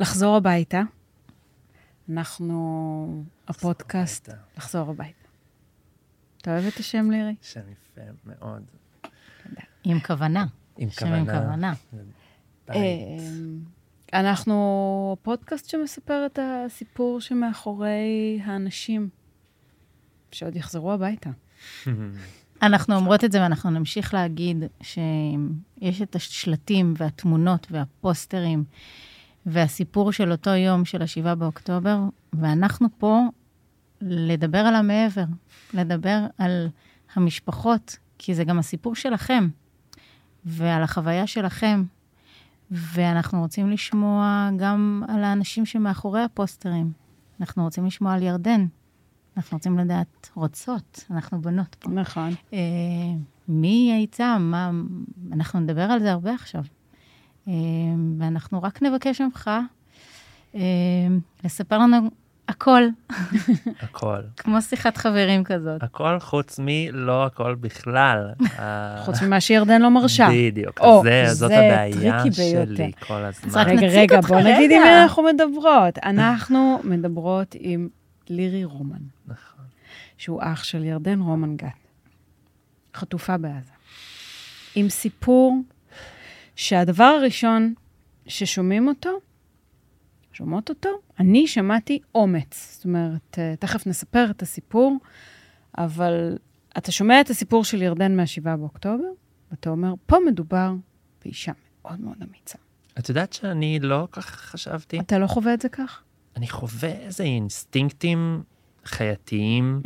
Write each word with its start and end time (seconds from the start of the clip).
לחזור 0.00 0.36
הביתה. 0.36 0.82
אנחנו, 2.10 3.24
הפודקאסט, 3.48 4.28
לחזור 4.56 4.90
הביתה. 4.90 5.28
אתה 6.36 6.52
אוהב 6.52 6.64
את 6.64 6.76
השם, 6.76 7.10
לירי? 7.10 7.34
שם 7.42 7.60
יפה 7.60 8.00
מאוד. 8.26 8.62
עם 9.84 10.00
כוונה. 10.00 10.46
עם 10.78 10.88
כוונה. 11.24 11.72
אה, 12.70 12.76
אנחנו 14.12 15.16
פודקאסט 15.22 15.68
שמספר 15.68 16.26
את 16.26 16.38
הסיפור 16.42 17.20
שמאחורי 17.20 18.40
האנשים 18.44 19.08
שעוד 20.32 20.56
יחזרו 20.56 20.92
הביתה. 20.92 21.30
אנחנו 22.62 22.94
אומרות 22.94 23.24
את 23.24 23.32
זה 23.32 23.42
ואנחנו 23.42 23.70
נמשיך 23.70 24.14
להגיד 24.14 24.64
שיש 24.82 26.02
את 26.02 26.16
השלטים 26.16 26.94
והתמונות 26.96 27.66
והפוסטרים 27.70 28.64
והסיפור 29.46 30.12
של 30.12 30.32
אותו 30.32 30.50
יום 30.50 30.84
של 30.84 31.02
ה-7 31.02 31.34
באוקטובר, 31.34 31.98
ואנחנו 32.32 32.88
פה 32.98 33.20
לדבר 34.00 34.58
על 34.58 34.74
המעבר, 34.74 35.24
לדבר 35.74 36.26
על 36.38 36.68
המשפחות, 37.14 37.98
כי 38.18 38.34
זה 38.34 38.44
גם 38.44 38.58
הסיפור 38.58 38.94
שלכם 38.94 39.48
ועל 40.44 40.82
החוויה 40.82 41.26
שלכם, 41.26 41.84
ואנחנו 42.70 43.40
רוצים 43.40 43.70
לשמוע 43.70 44.50
גם 44.56 45.02
על 45.08 45.24
האנשים 45.24 45.66
שמאחורי 45.66 46.22
הפוסטרים. 46.22 46.92
אנחנו 47.40 47.64
רוצים 47.64 47.86
לשמוע 47.86 48.14
על 48.14 48.22
ירדן. 48.22 48.66
אנחנו 49.36 49.56
רוצים 49.56 49.78
לדעת, 49.78 50.30
רוצות, 50.34 51.04
אנחנו 51.10 51.42
בנות 51.42 51.74
פה. 51.74 51.90
נכון. 51.90 52.30
אה, 52.52 52.58
מי 53.48 53.92
הייתה, 53.92 54.36
מה, 54.40 54.70
אנחנו 55.32 55.60
נדבר 55.60 55.82
על 55.82 56.00
זה 56.00 56.12
הרבה 56.12 56.34
עכשיו. 56.34 56.64
אה, 57.48 57.52
ואנחנו 58.18 58.62
רק 58.62 58.82
נבקש 58.82 59.20
ממך 59.20 59.50
אה, 60.54 60.60
לספר 61.44 61.78
לנו 61.78 62.10
הכל, 62.48 62.82
הכל. 63.82 64.18
כמו 64.36 64.62
שיחת 64.62 64.96
חברים 64.96 65.44
כזאת. 65.44 65.82
הכל 65.82 66.18
חוץ 66.20 66.56
מלא 66.62 67.24
הכל 67.26 67.54
בכלל. 67.54 68.30
ה- 68.58 69.02
חוץ 69.04 69.22
ממה 69.22 69.40
שירדן 69.40 69.82
לא 69.82 69.90
מרשה. 69.90 70.28
בדיוק. 70.32 70.80
או, 70.80 71.02
זה, 71.02 71.24
זאת 71.34 71.48
זה 71.48 71.58
הבעיה 71.58 72.22
tricky 72.22 72.30
ביותר. 72.30 72.74
שלי 72.76 72.92
כל 73.06 73.14
אז 73.14 73.40
הזמן. 73.44 73.60
רק 73.60 73.66
רגע, 73.68 73.86
רגע, 73.86 74.20
בוא 74.20 74.40
נגיד 74.40 74.70
עם. 74.70 74.82
מי 74.82 75.02
אנחנו 75.02 75.22
מדברות. 75.22 75.98
אנחנו 76.02 76.80
מדברות 76.84 77.54
עם 77.58 77.88
לירי 78.28 78.64
רומן, 78.64 78.96
נכון. 79.26 79.64
שהוא 80.18 80.40
אח 80.42 80.64
של 80.64 80.84
ירדן 80.84 81.20
רומן 81.20 81.56
גת, 81.56 81.68
חטופה 82.94 83.36
בעזה. 83.36 83.70
עם 84.74 84.88
סיפור 84.88 85.60
שהדבר 86.56 87.04
הראשון 87.04 87.74
ששומעים 88.26 88.88
אותו, 88.88 89.10
שומעות 90.32 90.68
אותו, 90.68 90.88
אני 91.20 91.46
שמעתי 91.46 91.98
אומץ. 92.14 92.74
זאת 92.76 92.84
אומרת, 92.84 93.38
אה, 93.38 93.54
תכף 93.58 93.86
נספר 93.86 94.26
את 94.30 94.42
הסיפור, 94.42 94.96
אבל 95.78 96.38
אתה 96.78 96.92
שומע 96.92 97.20
את 97.20 97.30
הסיפור 97.30 97.64
של 97.64 97.82
ירדן 97.82 98.16
מה-7 98.16 98.56
באוקטובר, 98.56 99.04
ואתה 99.50 99.70
אומר, 99.70 99.94
פה 100.06 100.16
מדובר 100.26 100.72
באישה 101.24 101.52
מאוד 101.84 102.00
מאוד 102.00 102.16
אמיצה. 102.28 102.58
את 102.98 103.08
יודעת 103.08 103.32
שאני 103.32 103.78
לא 103.82 104.08
כך 104.12 104.26
חשבתי? 104.26 105.00
אתה 105.00 105.18
לא 105.18 105.26
חווה 105.26 105.54
את 105.54 105.60
זה 105.60 105.68
כך? 105.68 106.02
אני 106.36 106.48
חווה 106.48 106.88
איזה 106.90 107.24
אינסטינקטים 107.24 108.42
חייתיים. 108.84 109.82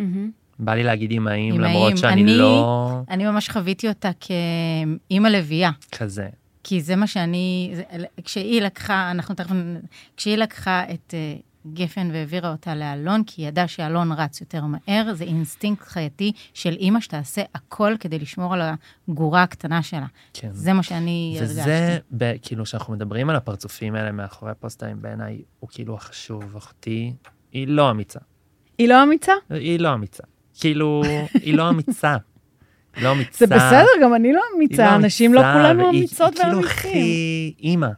בא 0.59 0.75
לי 0.75 0.83
להגיד 0.85 1.13
אמאים, 1.13 1.55
אמאים. 1.55 1.61
למרות 1.61 1.99
שאני 1.99 2.23
אני- 2.23 2.37
לא 2.39 3.03
אני 3.11 3.25
ממש 3.27 3.49
חוויתי 3.49 3.89
אותה 3.89 4.11
כאימא 4.21 5.29
לביאה. 5.29 5.71
כזה. 5.93 6.29
כי 6.65 6.81
זה 6.81 6.97
מה 6.97 7.07
שאני, 7.07 7.73
זה, 7.75 7.83
כשהיא 8.25 8.63
לקחה, 8.63 9.11
אנחנו 9.11 9.35
תכף, 9.35 9.55
כשהיא 10.17 10.37
לקחה 10.37 10.85
את 10.91 11.15
אה, 11.15 11.43
גפן 11.73 12.11
והעבירה 12.13 12.51
אותה 12.51 12.75
לאלון, 12.75 13.23
כי 13.27 13.43
היא 13.43 13.49
ידעה 13.49 13.69
שאלון 13.69 14.13
רץ 14.13 14.41
יותר 14.41 14.65
מהר, 14.65 15.15
זה 15.15 15.25
אינסטינקט 15.25 15.89
חייתי 15.89 16.33
של 16.55 16.73
אימא 16.73 17.01
שתעשה 17.01 17.43
הכל 17.55 17.95
כדי 18.01 18.19
לשמור 18.19 18.55
על 18.55 18.61
הגורה 19.09 19.43
הקטנה 19.43 19.83
שלה. 19.83 20.07
כן. 20.33 20.49
זה 20.53 20.73
מה 20.73 20.83
שאני 20.83 21.37
הרגשתי. 21.39 21.61
וזה, 21.61 21.99
כאילו, 22.43 22.65
כשאנחנו 22.65 22.95
מדברים 22.95 23.31
על 23.31 23.37
הפרצופים 23.37 23.95
האלה 23.95 24.13
מאחורי 24.13 24.51
הפוסטרים, 24.51 25.03
בעיניי 25.03 25.43
הוא 25.61 25.71
כאילו 25.73 25.95
החשוב. 25.95 26.57
אחותי, 26.57 27.13
היא 27.53 27.69
לא 27.69 27.91
אמיצה. 27.91 28.21
היא 28.79 28.89
לא 28.89 29.03
אמיצה? 29.03 29.33
היא 29.51 29.81
לא 29.81 29.95
אמיצה. 29.95 30.23
כאילו, 30.61 31.03
היא 31.35 31.55
לא 31.55 31.69
אמיצה. 31.71 32.17
לא 32.97 33.13
אמיצה. 33.13 33.47
זה 33.47 33.55
בסדר, 33.55 33.87
גם 34.03 34.15
אני 34.15 34.33
לא 34.33 34.43
אמיצה, 34.57 34.97
אנשים 34.97 35.35
לא 35.35 35.41
אמיצה, 35.41 35.53
כולנו 35.53 35.91
אמיצות 35.91 36.35
היא 36.35 36.43
כאילו 36.43 36.57
ואמיצים. 36.57 36.79
הכי 36.79 37.55
אימא. 37.59 37.89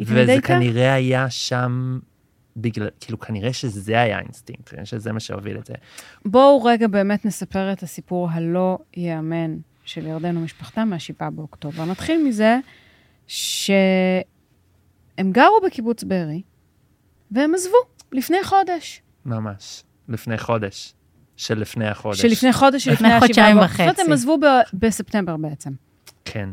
וזה? 0.00 0.36
כנראה 0.42 0.94
היה 0.94 1.30
שם, 1.30 1.98
בגלל, 2.56 2.88
כאילו, 3.00 3.20
כנראה 3.20 3.52
שזה 3.52 4.00
היה 4.00 4.16
האינסטינקט, 4.16 4.68
כנראה 4.68 4.86
שזה 4.86 5.12
מה 5.12 5.20
שהוביל 5.20 5.58
את 5.58 5.66
זה. 5.66 5.74
בואו 6.24 6.64
רגע 6.64 6.86
באמת 6.86 7.24
נספר 7.24 7.72
את 7.72 7.82
הסיפור 7.82 8.28
הלא 8.30 8.78
ייאמן 8.96 9.56
של 9.84 10.06
ירדן 10.06 10.36
ומשפחתה 10.36 10.84
מה-7 10.84 11.30
באוקטובר. 11.30 11.84
נתחיל 11.84 12.24
מזה 12.24 12.58
שהם 13.26 14.22
גרו 15.32 15.60
בקיבוץ 15.66 16.04
בארי, 16.04 16.42
והם 17.30 17.54
עזבו 17.54 17.76
לפני 18.12 18.44
חודש. 18.44 19.02
ממש. 19.26 19.82
לפני 20.08 20.38
חודש. 20.38 20.94
של 21.36 21.58
לפני 21.58 21.88
החודש. 21.88 22.20
שלפני 22.22 22.52
חודש, 22.52 22.88
לפני 22.88 22.94
שלפני 22.96 23.12
ה-7 23.12 23.20
חודשיים 23.20 23.56
באוקטובר. 23.56 23.76
זאת 23.76 23.80
אומרת, 23.80 23.94
וחצי. 23.94 24.06
הם 24.06 24.12
עזבו 24.12 24.38
ב- 24.38 24.76
בספטמבר 24.78 25.36
בעצם. 25.36 25.70
כן. 26.24 26.50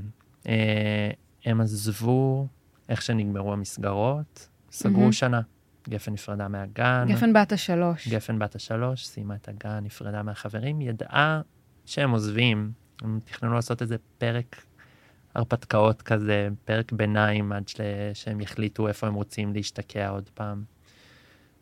אה, 0.48 1.12
הם 1.46 1.62
עזבו 1.62 2.48
איך 2.90 3.02
שנגמרו 3.02 3.54
המסגרות, 3.54 4.50
סגרו. 4.72 5.14
שנה. 5.14 5.42
גפן 5.90 6.14
נפרדה 6.14 6.48
מהגן. 6.48 7.06
גפן 7.10 7.34
בת 7.34 7.52
השלוש. 7.52 8.08
גפן 8.08 8.40
בת 8.40 8.56
השלוש, 8.56 9.08
סיימה 9.08 9.36
את 9.36 9.48
הגן, 9.50 9.80
נפרדה 9.84 10.24
מהחברים, 10.24 10.82
ידעה 10.82 11.42
שהם 11.86 12.12
עוזבים. 12.12 12.72
הם 13.02 13.20
תכננו 13.26 13.54
לעשות 13.54 13.82
איזה 13.82 13.96
פרק 14.18 14.64
הרפתקאות 15.36 16.02
כזה, 16.02 16.48
פרק 16.66 16.92
ביניים, 16.92 17.52
עד 17.52 17.64
שהם 18.14 18.42
יחליטו 18.42 18.88
איפה 18.88 19.08
הם 19.08 19.14
רוצים 19.14 19.54
להשתקע 19.54 20.10
עוד 20.10 20.30
פעם. 20.34 20.64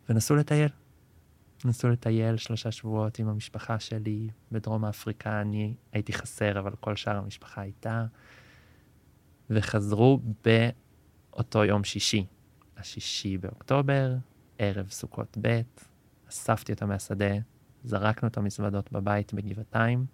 ונסעו 0.09 0.35
לטייל. 0.35 0.69
נסעו 1.65 1.89
לטייל 1.89 2.37
שלושה 2.37 2.71
שבועות 2.71 3.19
עם 3.19 3.27
המשפחה 3.27 3.79
שלי 3.79 4.29
בדרום 4.51 4.85
אפריקה. 4.85 5.41
אני 5.41 5.75
הייתי 5.93 6.13
חסר, 6.13 6.59
אבל 6.59 6.75
כל 6.79 6.95
שאר 6.95 7.17
המשפחה 7.17 7.61
הייתה. 7.61 8.05
וחזרו 9.49 10.19
באותו 10.43 11.65
יום 11.65 11.83
שישי, 11.83 12.25
השישי 12.77 13.37
באוקטובר, 13.37 14.15
ערב 14.57 14.89
סוכות 14.89 15.37
ב', 15.41 15.61
אספתי 16.29 16.71
אותה 16.73 16.85
מהשדה, 16.85 17.33
זרקנו 17.83 18.27
את 18.27 18.37
המזוודות 18.37 18.91
בבית 18.91 19.33
בגבעתיים, 19.33 20.05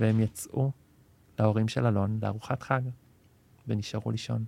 והם 0.00 0.20
יצאו 0.20 0.72
להורים 1.38 1.68
של 1.68 1.86
אלון 1.86 2.18
לארוחת 2.22 2.62
חג, 2.62 2.82
ונשארו 3.68 4.10
לישון. 4.10 4.44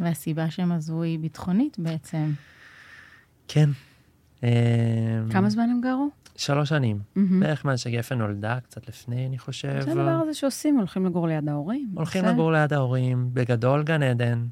והסיבה 0.00 0.50
שהם 0.50 0.72
עזבו 0.72 1.02
היא 1.02 1.18
ביטחונית 1.18 1.78
בעצם. 1.78 2.32
כן. 3.48 3.70
אמ, 4.42 4.48
כמה 5.32 5.50
זמן 5.50 5.70
הם 5.70 5.80
גרו? 5.80 6.08
שלוש 6.36 6.68
שנים. 6.68 6.98
בערך 7.40 7.64
מאז 7.64 7.80
שגפן 7.80 8.18
נולדה, 8.18 8.58
קצת 8.60 8.88
לפני, 8.88 9.26
אני 9.26 9.38
חושב. 9.38 9.80
זה 9.80 9.90
הדבר 9.90 10.20
הזה 10.22 10.34
שעושים, 10.34 10.78
הולכים 10.78 11.06
לגור 11.06 11.28
ליד 11.28 11.48
ההורים. 11.48 11.90
הולכים. 11.94 12.24
לגור 12.24 12.52
ליד 12.52 12.72
ההורים, 12.72 13.30
בגדול 13.32 13.82
גן 13.82 14.02
עדן. 14.02 14.46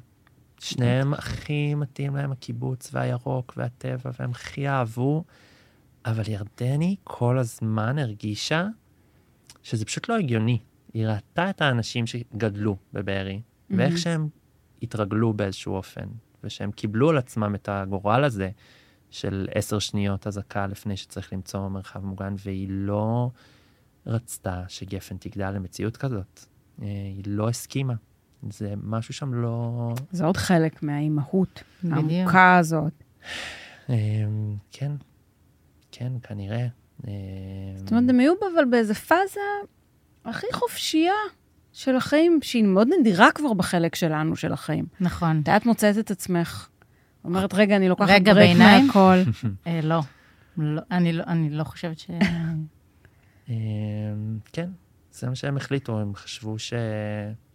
שניהם 0.59 1.13
הכי 1.13 1.75
מתאים 1.75 2.15
להם 2.15 2.31
הקיבוץ 2.31 2.89
והירוק 2.93 3.53
והטבע, 3.57 4.11
והם 4.19 4.31
הכי 4.31 4.67
אהבו. 4.69 5.23
אבל 6.05 6.23
ירדני 6.27 6.95
כל 7.03 7.37
הזמן 7.37 7.97
הרגישה 7.99 8.67
שזה 9.63 9.85
פשוט 9.85 10.09
לא 10.09 10.17
הגיוני. 10.17 10.59
היא 10.93 11.07
ראתה 11.07 11.49
את 11.49 11.61
האנשים 11.61 12.07
שגדלו 12.07 12.77
בבארי, 12.93 13.41
ואיך 13.69 13.79
מהמם. 13.79 13.97
שהם 13.97 14.27
התרגלו 14.81 15.33
באיזשהו 15.33 15.75
אופן, 15.75 16.05
ושהם 16.43 16.71
קיבלו 16.71 17.09
על 17.09 17.17
עצמם 17.17 17.55
את 17.55 17.69
הגורל 17.71 18.23
הזה 18.23 18.49
של 19.09 19.47
עשר 19.55 19.79
שניות 19.79 20.27
אזעקה 20.27 20.67
לפני 20.67 20.97
שצריך 20.97 21.33
למצוא 21.33 21.67
מרחב 21.67 22.05
מוגן, 22.05 22.35
והיא 22.45 22.67
לא 22.69 23.29
רצתה 24.05 24.63
שגפן 24.67 25.17
תגדל 25.17 25.51
למציאות 25.51 25.97
כזאת. 25.97 26.39
אה, 26.81 26.87
היא 26.87 27.23
לא 27.27 27.49
הסכימה. 27.49 27.93
זה 28.49 28.73
משהו 28.83 29.13
שם 29.13 29.33
לא... 29.33 29.93
זה 30.11 30.25
עוד 30.25 30.37
חלק 30.37 30.83
מהאימהות. 30.83 31.63
העמוקה 31.91 32.57
הזאת. 32.57 33.03
אה, 33.89 33.95
כן, 34.71 34.91
כן, 35.91 36.13
כנראה. 36.23 36.67
אה, 37.07 37.11
זאת 37.75 37.91
אומרת, 37.91 38.09
הם 38.09 38.19
היו 38.19 38.33
אבל 38.53 38.65
באיזה 38.71 38.93
פאזה 38.93 39.39
הכי 40.25 40.47
חופשייה 40.53 41.13
של 41.73 41.95
החיים, 41.95 42.39
שהיא 42.41 42.63
מאוד 42.63 42.87
נדירה 42.99 43.31
כבר 43.31 43.53
בחלק 43.53 43.95
שלנו 43.95 44.35
של 44.35 44.53
החיים. 44.53 44.85
נכון. 44.99 45.43
את 45.57 45.65
מוצאת 45.65 45.97
את 45.97 46.11
עצמך? 46.11 46.67
אומרת, 47.23 47.53
רגע, 47.53 47.75
אני 47.75 47.89
לוקחת 47.89 48.09
רגע 48.09 48.33
בעיניים? 48.33 48.87
מהכל. 48.87 49.17
אה, 49.67 49.79
לא. 49.83 49.99
לא, 50.57 50.81
אני 50.91 51.13
לא. 51.13 51.23
אני 51.27 51.49
לא 51.49 51.63
חושבת 51.63 51.99
ש... 51.99 52.09
אה, 53.49 53.55
כן, 54.53 54.69
זה 55.11 55.29
מה 55.29 55.35
שהם 55.35 55.57
החליטו, 55.57 55.99
הם 55.99 56.15
חשבו 56.15 56.59
ש... 56.59 56.73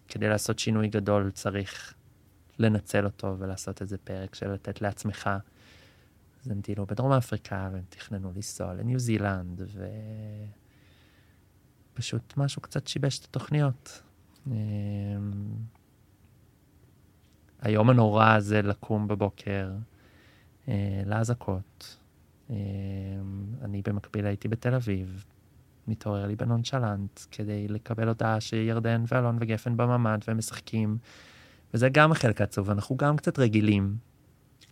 כדי 0.09 0.29
לעשות 0.29 0.59
שינוי 0.59 0.89
גדול 0.89 1.31
צריך 1.31 1.95
לנצל 2.59 3.05
אותו 3.05 3.37
ולעשות 3.39 3.83
איזה 3.83 3.99
פרק 3.99 4.35
של 4.35 4.53
לתת 4.53 4.81
לעצמך. 4.81 5.31
אז 6.45 6.51
הם 6.51 6.61
טיילו 6.61 6.87
בדרום 6.87 7.13
אפריקה, 7.13 7.69
והם 7.73 7.83
תכננו 7.89 8.33
לנסוע 8.37 8.75
לניו 8.75 8.99
זילנד, 8.99 9.63
ופשוט 11.95 12.37
משהו 12.37 12.63
קצת 12.63 12.87
שיבש 12.87 13.19
את 13.19 13.25
התוכניות. 13.25 14.03
אמ, 14.47 14.53
היום 17.61 17.91
הנורא 17.91 18.35
הזה 18.35 18.63
לקום 18.63 19.09
בבוקר 19.09 19.71
אה, 20.69 21.03
לאזעקות. 21.07 21.99
אמ, 22.51 22.57
אני 23.63 23.83
במקביל 23.85 24.27
הייתי 24.27 24.49
בתל 24.49 24.75
אביב, 24.75 25.25
מתעורר 25.89 26.27
לי 26.27 26.37
בנונשלנט 26.37 27.21
כדי 27.31 27.69
לקבל 27.69 28.09
הודעה 28.09 28.41
שירדן 28.41 29.05
ואלון 29.09 29.37
וגפן 29.41 29.77
בממ"ד 29.77 30.19
והם 30.29 30.39
משחקים. 30.39 30.99
וזה 31.75 31.89
גם 31.89 32.13
החלק 32.13 32.41
העצוב, 32.41 32.71
אנחנו 32.71 32.97
גם 32.97 33.17
קצת 33.17 33.39
רגילים. 33.39 33.97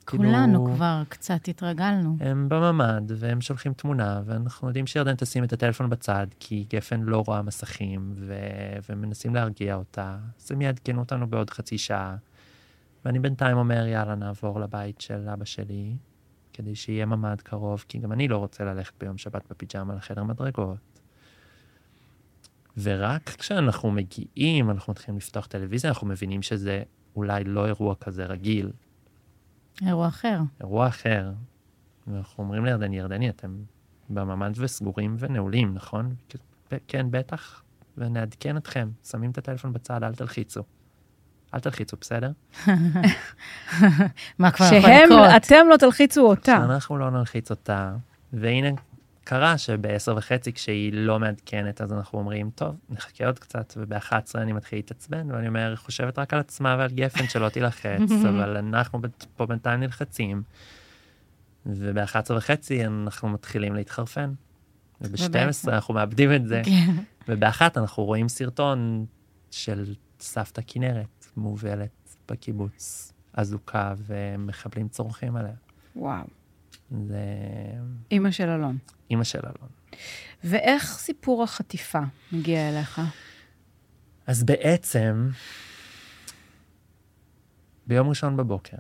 כולנו 0.05 0.65
כאילו, 0.65 0.77
כבר 0.77 1.03
קצת 1.09 1.49
התרגלנו. 1.49 2.17
הם 2.21 2.49
בממ"ד 2.49 3.13
והם 3.17 3.41
שולחים 3.41 3.73
תמונה, 3.73 4.23
ואנחנו 4.25 4.69
יודעים 4.69 4.87
שירדן 4.87 5.15
תשים 5.15 5.45
את 5.45 5.53
הטלפון 5.53 5.91
בצד, 5.91 6.27
כי 6.41 6.67
גפן 6.71 7.01
לא 7.01 7.23
רואה 7.27 7.43
מסכים, 7.43 8.15
ו... 8.17 8.35
ומנסים 8.89 9.35
להרגיע 9.35 9.75
אותה. 9.75 10.17
אז 10.41 10.53
הם 10.53 10.63
יעדכנו 10.63 11.01
אותנו 11.01 11.27
בעוד 11.27 11.51
חצי 11.51 11.79
שעה. 11.79 12.17
ואני 13.05 13.19
בינתיים 13.19 13.57
אומר, 13.57 13.87
יאללה, 13.87 14.15
נעבור 14.15 14.61
לבית 14.61 15.01
של 15.01 15.29
אבא 15.29 15.45
שלי, 15.45 15.97
כדי 16.53 16.75
שיהיה 16.75 17.07
ממ"ד 17.07 17.41
קרוב, 17.41 17.85
כי 17.89 17.99
גם 17.99 18.13
אני 18.13 18.29
לא 18.29 18.37
רוצה 18.37 18.65
ללכת 18.65 18.93
ביום 19.01 19.19
שבת 19.19 19.43
בפיג'מה 19.51 19.95
לחדר 19.95 20.23
מדרגות. 20.23 21.01
ורק 22.77 23.29
כשאנחנו 23.29 23.91
מגיעים, 23.91 24.71
אנחנו 24.71 24.91
מתחילים 24.91 25.17
לפתוח 25.19 25.47
טלוויזיה, 25.47 25.91
אנחנו 25.91 26.07
מבינים 26.07 26.43
שזה 26.43 26.83
אולי 27.17 27.45
לא 27.45 27.67
אירוע 27.67 27.95
כזה 27.95 28.27
רגיל, 28.27 28.71
אירוע 29.87 30.09
אחר. 30.09 30.38
אירוע 30.61 30.88
אחר. 30.88 31.32
ואנחנו 32.06 32.44
אומרים 32.44 32.65
לירדני, 32.65 32.99
ירדני, 32.99 33.29
אתם 33.29 33.56
בממ"ד 34.11 34.53
וסגורים 34.56 35.17
ונעולים, 35.19 35.75
נכון? 35.75 36.15
כן, 36.88 37.06
בטח, 37.11 37.62
ונעדכן 37.99 38.56
אתכם. 38.56 38.88
שמים 39.05 39.31
את 39.31 39.38
הטלפון 39.38 39.73
בצד, 39.73 40.05
אל 40.05 40.15
תלחיצו. 40.15 40.62
אל 41.55 41.61
תלחיצו, 41.61 41.97
בסדר? 42.00 42.31
מה 44.38 44.50
כבר 44.50 44.67
יכול 44.67 44.81
שהם, 44.81 45.05
לקרות? 45.05 45.29
אתם 45.37 45.67
לא 45.71 45.76
תלחיצו 45.76 46.26
אותה. 46.26 46.56
שאנחנו 46.67 46.99
לא 46.99 47.11
נלחיץ 47.11 47.50
אותה. 47.50 47.97
והנה, 48.32 48.69
קרה 49.25 49.59
שבעשר 49.59 50.15
וחצי, 50.17 50.53
כשהיא 50.53 50.93
לא 50.93 51.19
מעדכנת, 51.21 51.81
אז 51.81 51.93
אנחנו 51.93 52.19
אומרים, 52.19 52.50
טוב, 52.55 52.76
נחכה 52.91 53.26
עוד 53.26 53.38
קצת, 53.38 53.75
וב-11 53.76 54.12
אני 54.35 54.53
מתחיל 54.53 54.79
להתעצבן, 54.79 55.31
ואני 55.31 55.49
אומר, 55.49 55.69
היא 55.69 55.76
חושבת 55.76 56.19
רק 56.19 56.35
על 56.35 56.41
עצמה 56.41 56.76
ועל 56.79 56.91
גפן 56.91 57.29
שלא 57.29 57.49
תילחץ, 57.49 58.00
אבל 58.29 58.56
אנחנו 58.56 59.00
פה 59.37 59.47
בינתיים 59.47 59.81
נלחצים. 59.81 60.43
וב-11 61.67 62.32
וחצי 62.37 62.87
אנחנו 62.87 63.29
מתחילים 63.29 63.75
להתחרפן. 63.75 64.32
וב-12 65.00 65.21
ובעצם- 65.29 65.71
אנחנו 65.71 65.94
מאבדים 65.94 66.32
את 66.35 66.49
זה. 66.49 66.62
כן. 66.65 66.93
ובאחת 67.29 67.79
אנחנו 67.79 68.05
רואים 68.05 68.29
סרטון 68.29 69.06
של 69.50 69.94
סבתא 70.21 70.62
כנרת 70.67 71.26
מובלת 71.37 71.91
בקיבוץ, 72.29 73.12
אזוקה, 73.32 73.94
ומחבלים 74.06 74.88
צורכים 74.88 75.37
עליה. 75.37 75.53
וואו. 75.97 76.25
זה 76.91 77.25
אימא 78.11 78.31
של 78.31 78.49
אלון. 78.49 78.79
אימא 79.11 79.25
של 79.25 79.41
אלון. 79.43 79.69
ואיך 80.45 80.85
סיפור 80.85 81.43
החטיפה 81.43 82.01
מגיע 82.33 82.69
אליך? 82.69 83.01
אז 84.27 84.45
בעצם, 84.45 85.29
ביום 87.87 88.09
ראשון 88.09 88.37
בבוקר, 88.37 88.77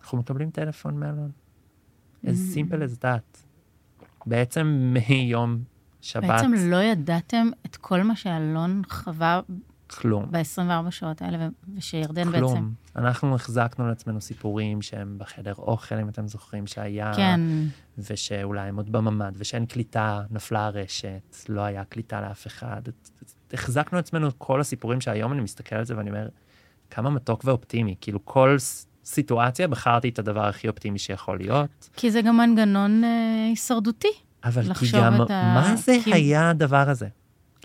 אנחנו 0.00 0.18
מקבלים 0.18 0.50
טלפון 0.50 1.00
מאלון. 1.00 1.30
as 2.24 2.28
simple 2.54 2.80
as 2.82 3.04
that. 3.04 3.38
בעצם 4.26 4.66
מיום 4.92 5.64
שבת, 6.00 6.24
בעצם 6.24 6.52
לא 6.58 6.82
ידעתם 6.82 7.46
את 7.66 7.76
כל 7.76 8.02
מה 8.02 8.16
שאלון 8.16 8.82
חווה 8.88 9.40
כלום. 9.94 10.26
ב-24 10.30 10.90
שעות 10.90 11.22
האלה, 11.22 11.48
ושירדן 11.76 12.24
בעצם... 12.32 12.38
כלום. 12.38 12.72
אנחנו 12.96 13.34
החזקנו 13.34 13.88
לעצמנו 13.88 14.20
סיפורים 14.20 14.82
שהם 14.82 15.14
בחדר 15.18 15.54
אוכל, 15.58 15.94
אם 15.94 16.08
אתם 16.08 16.28
זוכרים, 16.28 16.66
שהיה, 16.66 17.12
כן, 17.16 17.40
ושאולי 17.98 18.60
הם 18.60 18.76
עוד 18.76 18.92
בממ"ד, 18.92 19.32
ושאין 19.36 19.66
קליטה, 19.66 20.22
נפלה 20.30 20.66
הרשת, 20.66 21.36
לא 21.48 21.60
היה 21.60 21.84
קליטה 21.84 22.20
לאף 22.20 22.46
אחד. 22.46 22.82
החזקנו 23.52 23.96
לעצמנו 23.96 24.28
כל 24.38 24.60
הסיפורים 24.60 25.00
שהיום 25.00 25.32
אני 25.32 25.40
מסתכל 25.40 25.76
על 25.76 25.84
זה 25.84 25.96
ואני 25.96 26.10
אומר, 26.10 26.28
כמה 26.90 27.10
מתוק 27.10 27.40
ואופטימי. 27.44 27.94
כאילו, 28.00 28.24
כל 28.24 28.56
סיטואציה 29.04 29.68
בחרתי 29.68 30.08
את 30.08 30.18
הדבר 30.18 30.44
הכי 30.48 30.68
אופטימי 30.68 30.98
שיכול 30.98 31.38
להיות, 31.38 31.90
כי 31.96 32.10
זה 32.10 32.22
גם 32.22 32.36
מנגנון 32.36 33.04
אה, 33.04 33.44
הישרדותי. 33.50 34.08
אבל 34.44 34.74
כי 34.74 34.86
גם, 34.92 35.22
את 35.22 35.30
ה- 35.30 35.52
מה 35.54 35.76
זה 35.76 35.96
כי- 36.04 36.12
היה 36.14 36.50
הדבר 36.50 36.90
הזה? 36.90 37.08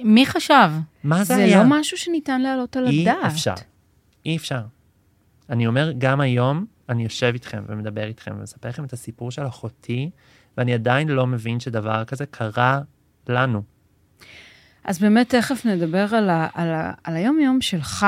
מי 0.03 0.25
חשב? 0.25 0.69
מה 1.03 1.23
זה, 1.23 1.35
זה 1.35 1.43
היה? 1.43 1.57
לא 1.57 1.63
משהו 1.67 1.97
שניתן 1.97 2.41
להעלות 2.41 2.77
על 2.77 2.87
אי 2.87 3.01
הדעת. 3.01 3.25
אפשר. 3.25 3.53
אי 4.25 4.37
אפשר. 4.37 4.61
אני 5.49 5.67
אומר, 5.67 5.91
גם 5.97 6.21
היום 6.21 6.65
אני 6.89 7.03
יושב 7.03 7.31
איתכם 7.33 7.63
ומדבר 7.67 8.03
איתכם 8.03 8.31
ומספר 8.39 8.69
לכם 8.69 8.83
את 8.83 8.93
הסיפור 8.93 9.31
של 9.31 9.47
אחותי, 9.47 10.09
ואני 10.57 10.73
עדיין 10.73 11.07
לא 11.07 11.27
מבין 11.27 11.59
שדבר 11.59 12.05
כזה 12.05 12.25
קרה 12.25 12.81
לנו. 13.29 13.61
אז 14.83 14.99
באמת 14.99 15.29
תכף 15.29 15.65
נדבר 15.65 16.15
על, 16.15 16.29
ה, 16.29 16.47
על, 16.53 16.69
ה, 16.69 16.91
על 17.03 17.15
היום-יום 17.15 17.61
שלך, 17.61 18.05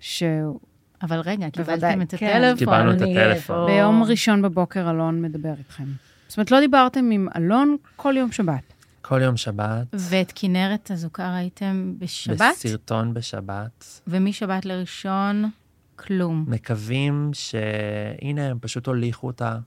שהוא 0.00 0.60
אבל 1.02 1.20
רגע, 1.20 1.50
קיבלתם 1.50 2.02
את 2.02 2.14
כן. 2.14 2.26
הטלפון. 2.26 2.58
קיבלנו 2.58 2.92
את 2.92 3.00
הטלפון. 3.00 3.66
ביום 3.66 4.02
ראשון 4.02 4.42
בבוקר 4.42 4.90
אלון 4.90 5.22
מדבר 5.22 5.54
איתכם. 5.58 5.84
זאת 6.28 6.36
אומרת, 6.36 6.50
לא 6.50 6.60
דיברתם 6.60 7.10
עם 7.10 7.28
אלון 7.36 7.76
כל 7.96 8.14
יום 8.16 8.32
שבת. 8.32 8.71
כל 9.02 9.22
יום 9.22 9.36
שבת, 9.36 9.86
ואת 9.92 10.32
כנרת 10.34 10.90
הזוכה 10.90 11.34
ראיתם 11.34 11.94
בשבת? 11.98 12.40
בסרטון 12.52 13.14
בשבת, 13.14 14.00
ומשבת 14.06 14.64
לראשון, 14.64 15.50
כלום. 15.96 16.44
מקווים 16.48 17.30
שהנה, 17.32 18.46
הם 18.46 18.58
פשוט 18.60 18.86
הוליכו 18.86 19.26
אותה, 19.26 19.58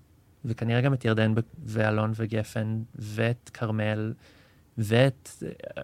וכנראה 0.45 0.81
גם 0.81 0.93
את 0.93 1.05
ירדן 1.05 1.33
ואלון 1.65 2.11
וגפן, 2.15 2.81
ואת 2.95 3.49
כרמל, 3.53 4.13
ואת 4.77 5.29
אה, 5.45 5.81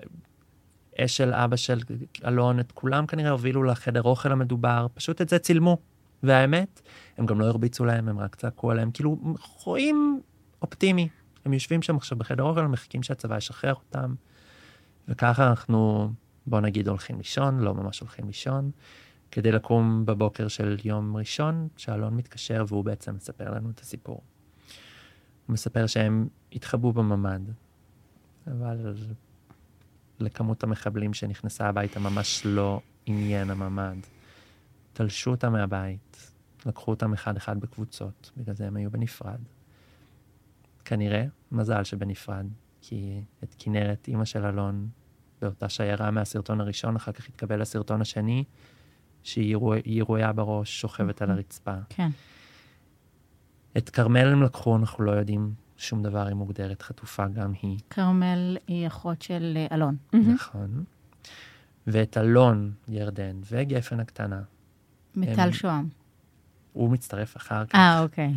אש 1.06 1.18
של 1.18 1.34
אבא 1.34 1.56
של 1.56 1.80
אלון, 2.26 2.60
את 2.60 2.72
כולם 2.72 3.06
כנראה 3.06 3.32
הובילו 3.32 3.64
לחדר 3.64 4.02
אוכל 4.02 4.32
המדובר, 4.32 4.88
פשוט 4.94 5.22
את 5.22 5.30
זה 5.30 5.40
צילמו. 5.40 5.78
והאמת, 6.24 6.82
הם 7.18 7.26
גם 7.26 7.40
לא 7.40 7.46
הרביצו 7.46 7.86
להם, 7.86 8.10
הם 8.10 8.20
רק 8.20 8.36
צעקו 8.36 8.72
עליהם, 8.72 8.92
כאילו, 8.92 9.18
רואים 9.64 10.22
אופטימי. 10.62 11.10
הם 11.46 11.54
יושבים 11.54 11.82
שם 11.82 11.96
עכשיו 11.96 12.18
בחדר 12.18 12.44
אוכל, 12.44 12.68
מחכים 12.68 13.04
שהצבא 13.04 13.38
ישחרר 13.38 13.74
אותם, 13.74 14.16
וככה 15.08 15.50
אנחנו, 15.50 16.12
בוא 16.48 16.60
נגיד, 16.60 16.88
הולכים 16.88 17.18
לישון, 17.18 17.60
לא 17.60 17.74
ממש 17.74 18.00
הולכים 18.00 18.28
לישון, 18.28 18.72
כדי 19.32 19.52
לקום 19.52 20.06
בבוקר 20.06 20.48
של 20.48 20.78
יום 20.84 21.18
ראשון, 21.18 21.68
שאלון 21.78 22.16
מתקשר 22.16 22.66
והוא 22.68 22.86
בעצם 22.86 23.16
מספר 23.16 23.52
לנו 23.52 23.70
את 23.70 23.80
הסיפור. 23.80 24.24
הוא 25.48 25.54
מספר 25.54 25.88
שהם 25.88 26.28
התחבאו 26.52 26.94
בממ"ד, 26.94 27.42
אבל 28.48 28.96
לכמות 30.20 30.64
המחבלים 30.64 31.14
שנכנסה 31.14 31.68
הביתה 31.68 32.00
ממש 32.00 32.42
לא 32.46 32.82
עניין 33.06 33.50
הממ"ד. 33.50 33.98
תלשו 34.94 35.32
אותם 35.32 35.52
מהבית, 35.52 36.34
לקחו 36.66 36.92
אותם 36.92 37.14
אחד-אחד 37.14 37.60
בקבוצות, 37.60 38.32
בגלל 38.38 38.56
זה 38.56 38.68
הם 38.68 38.76
היו 38.76 38.92
בנפרד. 38.92 39.40
כנראה, 40.86 41.26
מזל 41.52 41.84
שבנפרד, 41.84 42.46
כי 42.82 43.22
את 43.44 43.56
כנרת, 43.58 44.08
אימא 44.08 44.26
של 44.26 44.46
אלון, 44.46 44.88
באותה 45.42 45.70
שיירה 45.70 46.12
מהסרטון 46.12 46.62
הראשון, 46.62 46.96
אחר 46.96 47.12
כך 47.12 47.28
התקבל 47.30 47.62
לסרטון 47.62 48.02
השני, 48.02 48.44
שהיא 49.24 49.56
רוא- 49.56 49.76
היא 49.86 50.04
רויה 50.04 50.34
בראש, 50.34 50.82
שוכבת 50.82 51.22
על 51.22 51.32
הרצפה. 51.32 51.74
כן. 51.90 52.10
את 53.78 53.90
כרמל 53.90 54.28
הם 54.28 54.44
לקחו, 54.44 54.76
אנחנו 54.76 55.04
לא 55.04 55.12
יודעים 55.12 55.54
שום 55.78 56.04
דבר, 56.04 56.26
היא 56.28 56.36
מוגדרת 56.36 56.82
חטופה 56.82 57.28
גם 57.28 57.54
היא, 57.62 57.80
כרמל 57.90 58.58
היא 58.68 58.88
אחות 58.88 59.22
של 59.22 59.54
אה, 59.58 59.76
אלון. 59.76 59.96
נכון. 60.14 60.84
ואת 61.88 62.18
אלון, 62.18 62.72
ירדן, 62.88 63.40
וגפן 63.52 64.00
הקטנה, 64.00 64.42
מטל 65.16 65.40
הם- 65.42 65.52
שוהם. 65.52 65.90
הוא 66.74 66.90
מצטרף 66.92 67.38
אחר 67.38 67.66
כך. 67.66 67.76
אה, 67.76 68.02
אוקיי. 68.04 68.34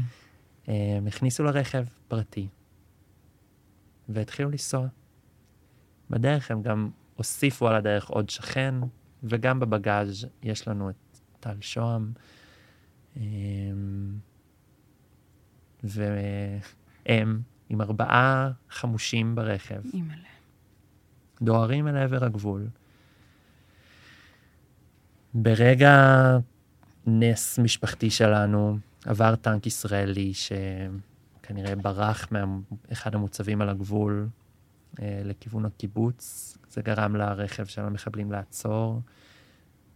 הם 0.67 1.07
הכניסו 1.07 1.45
לרכב 1.45 1.85
פרטי, 2.09 2.49
והתחילו 4.09 4.51
לנסוע. 4.51 4.87
בדרך 6.11 6.51
הם 6.51 6.63
גם 6.63 6.91
הוסיפו 7.17 7.69
על 7.69 7.75
הדרך 7.75 8.09
עוד 8.09 8.31
שכן, 8.31 8.75
וגם 9.23 9.61
בבגאז' 9.61 10.27
יש 10.43 10.69
לנו 10.69 10.91
את 10.91 10.95
טל 11.41 11.57
שוהם. 11.61 12.13
והם 15.83 17.43
עם 17.69 17.81
ארבעה 17.81 18.51
חמושים 18.71 19.35
ברכב, 19.35 19.81
אימא'לה. 19.95 20.29
דוהרים 21.43 21.89
אל 21.89 21.97
עבר 21.97 22.25
הגבול. 22.25 22.69
ברגע 25.35 25.97
נס 27.07 27.59
משפחתי 27.59 28.11
שלנו, 28.11 28.79
עבר 29.05 29.37
טנק 29.37 29.67
ישראלי 29.67 30.33
שכנראה 30.35 31.77
ברח 31.77 32.29
מאחד 32.31 33.15
המוצבים 33.15 33.61
על 33.61 33.69
הגבול 33.69 34.29
אה, 35.03 35.21
לכיוון 35.25 35.65
הקיבוץ. 35.65 36.59
זה 36.71 36.83
גרם 36.83 37.17
לרכב 37.17 37.65
של 37.65 37.83
המחבלים 37.83 38.33
לעצור, 38.33 39.01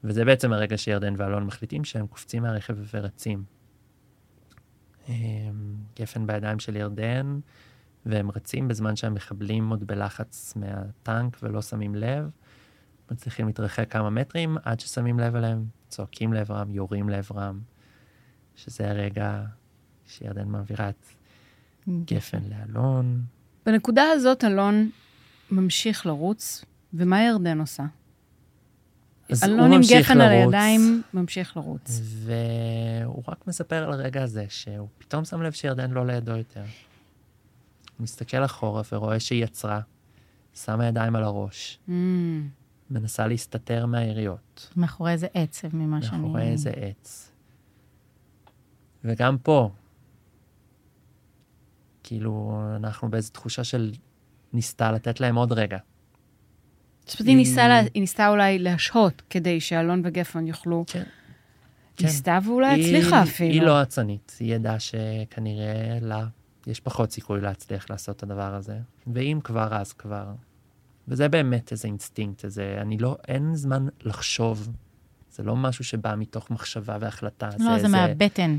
וזה 0.05 0.25
בעצם 0.25 0.53
הרגע 0.53 0.79
שירדן 0.79 1.15
ואלון 1.17 1.45
מחליטים 1.45 1.85
שהם 1.85 2.07
קופצים 2.07 2.43
מהרכב 2.43 2.77
ורצים. 2.95 3.45
אה, 5.09 5.15
גפן 6.01 6.27
בידיים 6.27 6.59
של 6.59 6.77
ירדן, 6.77 7.41
והם 8.07 8.31
רצים 8.31 8.69
בזמן 8.69 8.97
שהמחבלים 8.97 9.71
עוד 9.71 9.87
בלחץ 9.87 10.55
מהטנק 10.57 11.39
ולא 11.43 11.63
שמים 11.63 11.95
לב. 11.95 12.31
מצליחים 13.11 13.47
להתרחק 13.47 13.93
כמה 13.93 14.11
מטרים 14.11 14.57
עד 14.65 14.81
ששמים 14.81 15.19
לב 15.19 15.37
אליהם, 15.37 15.65
צועקים 15.89 16.33
לעברם, 16.33 16.71
יורים 16.71 17.09
לעברם, 17.09 17.61
שזה 18.59 18.91
הרגע 18.91 19.43
שירדן 20.07 20.49
מעבירה 20.49 20.89
את 20.89 21.07
גפן 22.05 22.43
לאלון. 22.49 23.23
בנקודה 23.67 24.03
הזאת 24.03 24.45
אלון 24.45 24.91
ממשיך 25.51 26.07
לרוץ, 26.07 26.65
ומה 26.95 27.23
ירדן 27.23 27.61
עושה? 27.61 27.83
אז 29.31 29.45
הוא 29.45 29.55
אלון 29.55 29.73
עם 29.73 29.81
גפן 29.91 30.21
על 30.21 30.33
לרוץ, 30.33 30.55
הידיים 30.55 31.03
ממשיך 31.15 31.57
לרוץ. 31.57 32.01
והוא 32.03 33.23
רק 33.29 33.47
מספר 33.47 33.77
על 33.85 33.93
הרגע 33.93 34.23
הזה, 34.23 34.45
שהוא 34.49 34.89
פתאום 34.99 35.25
שם 35.25 35.43
לב 35.43 35.53
שירדן 35.53 35.91
לא 35.91 36.07
לידו 36.07 36.37
יותר. 36.37 36.61
הוא 36.61 38.03
מסתכל 38.05 38.45
אחורה 38.45 38.83
ורואה 38.93 39.21
שהיא 39.21 39.45
יצרה, 39.45 39.81
שמה 40.55 40.87
ידיים 40.87 41.17
על 41.17 41.23
הראש, 41.25 41.79
Mm, 41.89 41.93
מנסה 42.91 43.27
להסתתר 43.27 43.87
מהיריות. 43.87 44.73
מאחורי 44.77 45.13
איזה 45.13 45.27
עצב 45.35 45.77
ממה 45.77 46.03
שאני... 46.03 46.23
מאחורי 46.23 46.43
איזה 46.43 46.71
עץ. 46.71 47.33
וגם 49.05 49.39
פה, 49.39 49.71
כאילו, 52.03 52.61
אנחנו 52.77 53.11
באיזו 53.11 53.33
תחושה 53.33 53.65
של 53.65 53.93
ניסתה 54.53 54.93
לתת 54.93 55.21
להם 55.21 55.37
עוד 55.37 55.53
רגע. 55.53 55.79
פשוט 57.07 57.27
היא 57.27 57.37
ניסה 57.37 57.69
לה- 57.69 57.79
היא 57.95 58.01
ניסתה 58.01 58.29
אולי 58.29 58.59
להשהות 58.59 59.23
כדי 59.31 59.61
שאלון 59.61 60.03
וגפן 60.05 60.47
יוכלו... 60.47 60.85
כן. 60.87 61.03
כן. 61.97 62.05
ניסתה 62.07 62.39
ואולי 62.45 62.81
הצליחה 62.81 63.23
אפילו. 63.23 63.51
היא 63.53 63.63
לא 63.63 63.83
אצנית, 63.83 64.37
היא 64.41 64.55
ידעה 64.55 64.77
שכנראה 64.81 65.99
לה 66.01 66.27
יש 66.67 66.81
פחות 66.81 67.13
סיכוי 67.13 67.41
להצליח 67.41 67.91
לעשות 67.91 68.17
את 68.17 68.23
הדבר 68.23 68.55
הזה. 68.55 68.79
ואם 69.15 69.41
כבר, 69.45 69.75
אז 69.77 69.93
כבר. 69.93 70.27
וזה 71.09 71.29
באמת 71.29 71.73
איזה 71.73 71.89
אינסטינקט, 71.89 72.45
איזה, 72.45 72.79
אני 72.81 72.99
לא, 72.99 73.17
אין 73.29 73.55
זמן 73.55 73.87
לחשוב. 74.03 74.69
זה 75.31 75.43
לא 75.43 75.57
משהו 75.57 75.85
שבא 75.85 76.15
מתוך 76.19 76.51
מחשבה 76.51 76.97
והחלטה. 77.01 77.49
לא, 77.59 77.79
זה 77.79 77.89
מהבטן. 77.89 78.57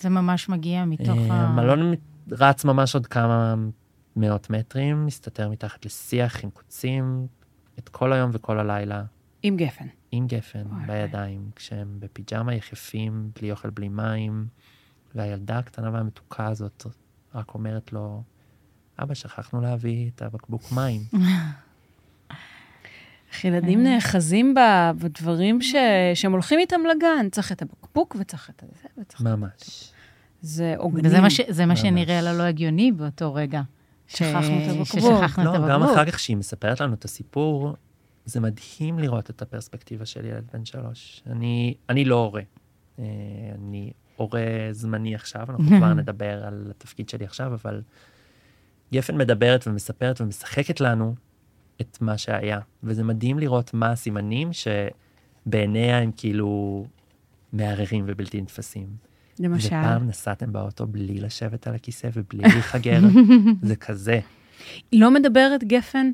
זה 0.00 0.08
ממש 0.08 0.48
מגיע 0.48 0.84
מתוך 0.84 1.18
ה... 1.30 1.34
המלון 1.34 1.94
רץ 2.30 2.64
ממש 2.64 2.94
עוד 2.94 3.06
כמה 3.06 3.54
מאות 4.16 4.50
מטרים, 4.50 5.06
מסתתר 5.06 5.48
מתחת 5.48 5.84
לשיח 5.84 6.44
עם 6.44 6.50
קוצים, 6.50 7.26
את 7.78 7.88
כל 7.88 8.12
היום 8.12 8.30
וכל 8.34 8.58
הלילה, 8.58 9.02
עם 9.42 9.56
גפן. 9.56 9.86
עם 10.10 10.26
גפן 10.26 10.66
וואי, 10.66 10.86
בידיים, 10.86 11.50
כשהם 11.56 11.96
בפיג'מה 11.98 12.54
יחפים, 12.54 13.30
בלי 13.38 13.50
אוכל, 13.50 13.70
בלי 13.70 13.88
מים, 13.88 14.46
והילדה 15.14 15.58
הקטנה 15.58 15.90
והמתוקה 15.92 16.46
הזאת 16.46 16.86
רק 17.34 17.54
אומרת 17.54 17.92
לו, 17.92 18.22
אבא, 18.98 19.14
שכחנו 19.14 19.60
להביא 19.60 20.10
את 20.14 20.22
הבקבוק 20.22 20.62
מים. 20.72 21.00
איך 23.38 23.44
ילדים 23.44 23.82
נאחזים 23.82 24.54
ב- 24.54 24.90
בדברים 25.04 25.62
ש... 25.62 25.74
שהם 26.14 26.32
הולכים 26.32 26.58
איתם 26.58 26.80
לגן. 26.96 27.28
צריך 27.30 27.52
את 27.52 27.62
הבקבוק 27.62 28.16
וצריך 28.20 28.50
את 28.50 28.64
זה 28.82 28.88
וצריך... 29.00 29.20
ממש. 29.20 29.92
זה 30.42 30.74
עוגנים. 30.78 31.06
וזה 31.06 31.20
מה, 31.20 31.30
ש... 31.30 31.40
זה 31.48 31.62
מה 31.62 31.68
ממש. 31.68 31.80
שנראה 31.80 32.20
לה 32.20 32.32
לא 32.32 32.42
הגיוני 32.42 32.92
באותו 32.92 33.34
רגע. 33.34 33.62
שכחנו 34.06 34.38
את 34.38 34.68
הבקבוק. 34.68 34.86
ששכחנו 34.86 35.54
את 35.54 35.60
לא, 35.60 35.68
גם. 35.68 35.82
אחר 35.82 36.10
כך 36.10 36.18
שהיא 36.18 36.36
מספרת 36.36 36.80
לנו 36.80 36.94
את 36.94 37.04
הסיפור, 37.04 37.76
זה 38.24 38.40
מדהים 38.40 38.98
לראות 38.98 39.30
את 39.30 39.42
הפרספקטיבה 39.42 40.06
של 40.06 40.24
ילד 40.24 40.44
בן 40.52 40.64
שלוש. 40.64 41.22
אני, 41.26 41.74
אני 41.88 42.04
לא 42.04 42.14
הורה. 42.14 42.42
אה, 42.98 43.04
אני 43.54 43.92
הורה 44.16 44.42
זמני 44.70 45.14
עכשיו, 45.14 45.46
אנחנו 45.50 45.64
כבר 45.78 45.94
נדבר 45.94 46.44
על 46.46 46.66
התפקיד 46.70 47.08
שלי 47.08 47.24
עכשיו, 47.24 47.54
אבל 47.54 47.82
גפן 48.92 49.16
מדברת 49.16 49.66
ומספרת 49.66 50.20
ומשחקת 50.20 50.80
לנו 50.80 51.14
את 51.80 51.98
מה 52.00 52.18
שהיה. 52.18 52.58
וזה 52.82 53.04
מדהים 53.04 53.38
לראות 53.38 53.74
מה 53.74 53.90
הסימנים 53.90 54.50
שבעיניה 54.52 55.98
הם 55.98 56.10
כאילו 56.16 56.84
מערערים 57.52 58.04
ובלתי 58.08 58.40
נתפסים. 58.40 58.86
למשל. 59.40 59.66
ופעם 59.66 60.06
נסעתם 60.08 60.52
באוטו 60.52 60.86
בלי 60.86 61.20
לשבת 61.20 61.66
על 61.66 61.74
הכיסא 61.74 62.08
ובלי 62.12 62.42
להיחגר, 62.42 63.00
זה 63.62 63.76
כזה. 63.76 64.20
היא 64.90 65.00
לא 65.00 65.10
מדברת 65.10 65.64
גפן 65.64 66.10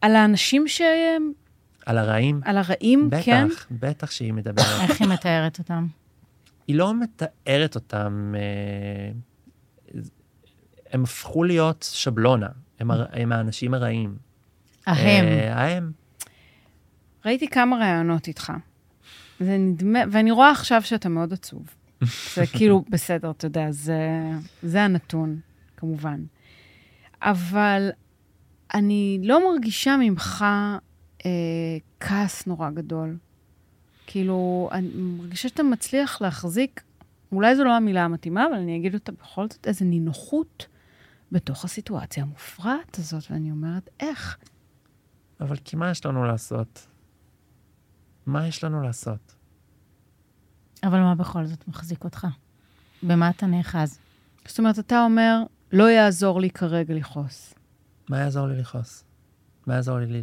על 0.00 0.16
האנשים 0.16 0.68
שהם... 0.68 1.32
על 1.86 1.98
הרעים, 1.98 2.40
על 2.44 2.56
הרעים, 2.58 3.10
בטח, 3.10 3.22
כן? 3.24 3.46
בטח 3.70 4.10
שהיא 4.10 4.32
מדברת. 4.32 4.66
איך 4.90 5.00
היא 5.00 5.08
מתארת 5.08 5.58
אותם? 5.58 5.86
היא 6.66 6.76
לא 6.76 6.94
מתארת 7.00 7.74
אותם, 7.74 8.34
אה, 8.36 10.00
הם 10.92 11.02
הפכו 11.02 11.44
להיות 11.44 11.88
שבלונה, 11.92 12.48
הם, 12.80 12.90
הר- 12.90 13.06
הם 13.12 13.32
האנשים 13.32 13.74
הרעים. 13.74 14.16
ההם. 14.86 15.24
אה, 15.24 15.54
ההם. 15.54 15.92
ראיתי 17.24 17.48
כמה 17.48 17.76
ראיונות 17.76 18.28
איתך. 18.28 18.52
זה 19.40 19.58
נדמה, 19.58 19.98
ואני 20.10 20.30
רואה 20.30 20.50
עכשיו 20.50 20.82
שאתה 20.82 21.08
מאוד 21.08 21.32
עצוב. 21.32 21.66
זה 22.34 22.46
כאילו, 22.52 22.84
בסדר, 22.88 23.30
אתה 23.30 23.46
יודע, 23.46 23.70
זה, 23.70 24.00
זה 24.62 24.82
הנתון, 24.82 25.40
כמובן. 25.76 26.20
אבל 27.22 27.90
אני 28.74 29.18
לא 29.22 29.52
מרגישה 29.52 29.96
ממך 29.96 30.44
אה, 31.26 31.30
כעס 32.00 32.46
נורא 32.46 32.70
גדול. 32.70 33.16
כאילו, 34.06 34.68
אני 34.72 34.88
מרגישה 34.94 35.48
שאתה 35.48 35.62
מצליח 35.62 36.22
להחזיק, 36.22 36.82
אולי 37.32 37.56
זו 37.56 37.64
לא 37.64 37.72
המילה 37.72 38.04
המתאימה, 38.04 38.46
אבל 38.46 38.54
אני 38.54 38.76
אגיד 38.76 38.94
אותה 38.94 39.12
בכל 39.12 39.48
זאת, 39.48 39.66
איזו 39.66 39.84
נינוחות 39.84 40.66
בתוך 41.32 41.64
הסיטואציה 41.64 42.22
המופרעת 42.22 42.98
הזאת, 42.98 43.22
ואני 43.30 43.50
אומרת, 43.50 43.90
איך? 44.00 44.38
אבל 45.40 45.56
כי 45.56 45.76
מה 45.76 45.90
יש 45.90 46.06
לנו 46.06 46.24
לעשות? 46.24 46.86
מה 48.26 48.46
יש 48.46 48.64
לנו 48.64 48.82
לעשות? 48.82 49.34
אבל 50.82 51.00
מה 51.00 51.14
בכל 51.14 51.46
זאת 51.46 51.68
מחזיק 51.68 52.04
אותך? 52.04 52.26
במה 53.02 53.30
אתה 53.30 53.46
נאחז? 53.46 53.98
זאת 54.48 54.58
אומרת, 54.58 54.78
אתה 54.78 55.04
אומר, 55.04 55.42
לא 55.72 55.90
יעזור 55.90 56.40
לי 56.40 56.50
כרגע 56.50 56.94
לכעוס. 56.94 57.54
מה 58.10 58.18
יעזור 58.18 58.46
לי 58.46 58.60
לכעוס? 58.60 59.04
מה 59.66 59.74
יעזור 59.74 59.98
לי 59.98 60.22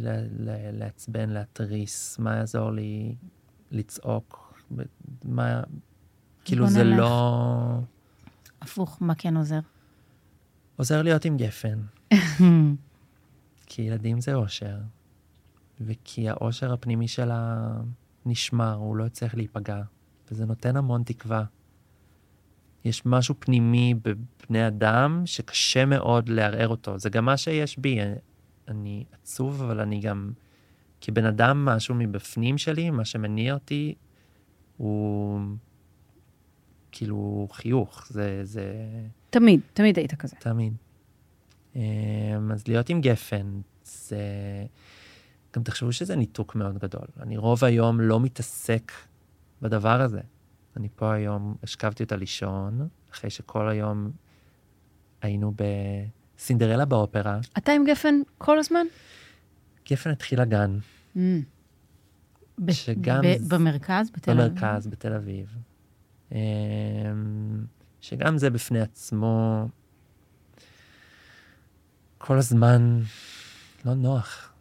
לעצבן, 0.72 1.30
להתריס? 1.30 2.18
מה 2.18 2.36
יעזור 2.36 2.70
לי 2.70 3.14
לצעוק? 3.70 4.54
מה... 5.24 5.62
כאילו 6.44 6.66
זה 6.66 6.84
נלך. 6.84 6.98
לא... 6.98 7.78
הפוך, 8.60 8.98
מה 9.00 9.14
כן 9.14 9.36
עוזר? 9.36 9.60
עוזר 10.76 11.02
להיות 11.02 11.24
עם 11.24 11.36
גפן. 11.36 11.78
כי 13.66 13.82
ילדים 13.82 14.20
זה 14.20 14.34
אושר, 14.34 14.78
וכי 15.80 16.28
האושר 16.28 16.72
הפנימי 16.72 17.08
שלה 17.08 17.70
נשמר, 18.26 18.74
הוא 18.74 18.96
לא 18.96 19.04
יצטרך 19.04 19.34
להיפגע, 19.34 19.82
וזה 20.30 20.46
נותן 20.46 20.76
המון 20.76 21.02
תקווה. 21.02 21.44
יש 22.84 23.06
משהו 23.06 23.34
פנימי 23.38 23.94
בבני 24.02 24.66
אדם 24.66 25.22
שקשה 25.24 25.84
מאוד 25.84 26.28
לערער 26.28 26.68
אותו. 26.68 26.98
זה 26.98 27.10
גם 27.10 27.24
מה 27.24 27.36
שיש 27.36 27.78
בי. 27.78 27.98
אני 28.68 29.04
עצוב, 29.12 29.62
אבל 29.62 29.80
אני 29.80 30.00
גם, 30.00 30.32
כבן 31.00 31.24
אדם, 31.24 31.64
משהו 31.64 31.94
מבפנים 31.94 32.58
שלי, 32.58 32.90
מה 32.90 33.04
שמניע 33.04 33.54
אותי, 33.54 33.94
הוא 34.76 35.40
כאילו 36.92 37.48
חיוך. 37.52 38.06
זה, 38.10 38.40
זה, 38.42 38.74
תמיד, 39.30 39.60
תמיד 39.72 39.98
היית 39.98 40.14
כזה. 40.14 40.36
תמיד. 40.38 40.74
אמ, 41.76 41.82
אז 42.52 42.68
להיות 42.68 42.88
עם 42.88 43.00
גפן, 43.00 43.60
זה... 43.84 44.18
גם 45.56 45.62
תחשבו 45.62 45.92
שזה 45.92 46.16
ניתוק 46.16 46.54
מאוד 46.54 46.78
גדול. 46.78 47.06
אני 47.20 47.36
רוב 47.36 47.64
היום 47.64 48.00
לא 48.00 48.20
מתעסק 48.20 48.92
בדבר 49.62 50.00
הזה. 50.00 50.20
אני 50.76 50.88
פה 50.96 51.12
היום, 51.14 51.56
השכבתי 51.62 52.02
אותה 52.02 52.16
לישון, 52.16 52.88
אחרי 53.12 53.30
שכל 53.30 53.68
היום 53.68 54.10
היינו 55.22 55.54
בסינדרלה 55.56 56.84
באופרה. 56.84 57.38
אתה 57.58 57.72
עם 57.72 57.84
גפן 57.84 58.14
כל 58.38 58.58
הזמן? 58.58 58.86
גפן 59.90 60.10
התחילה 60.10 60.44
גן, 60.44 60.78
Mm. 61.16 61.18
שגם 62.70 63.20
ב- 63.22 63.54
במרכז, 63.54 64.10
בתל 64.10 64.30
אביב? 64.40 64.46
במרכז, 64.54 64.86
בתל 64.86 65.12
אביב. 65.12 65.56
אמ, 66.32 66.36
שגם 68.00 68.38
זה 68.38 68.50
בפני 68.50 68.80
עצמו 68.80 69.68
כל 72.18 72.38
הזמן 72.38 73.00
לא 73.84 73.94
נוח. 73.94 74.53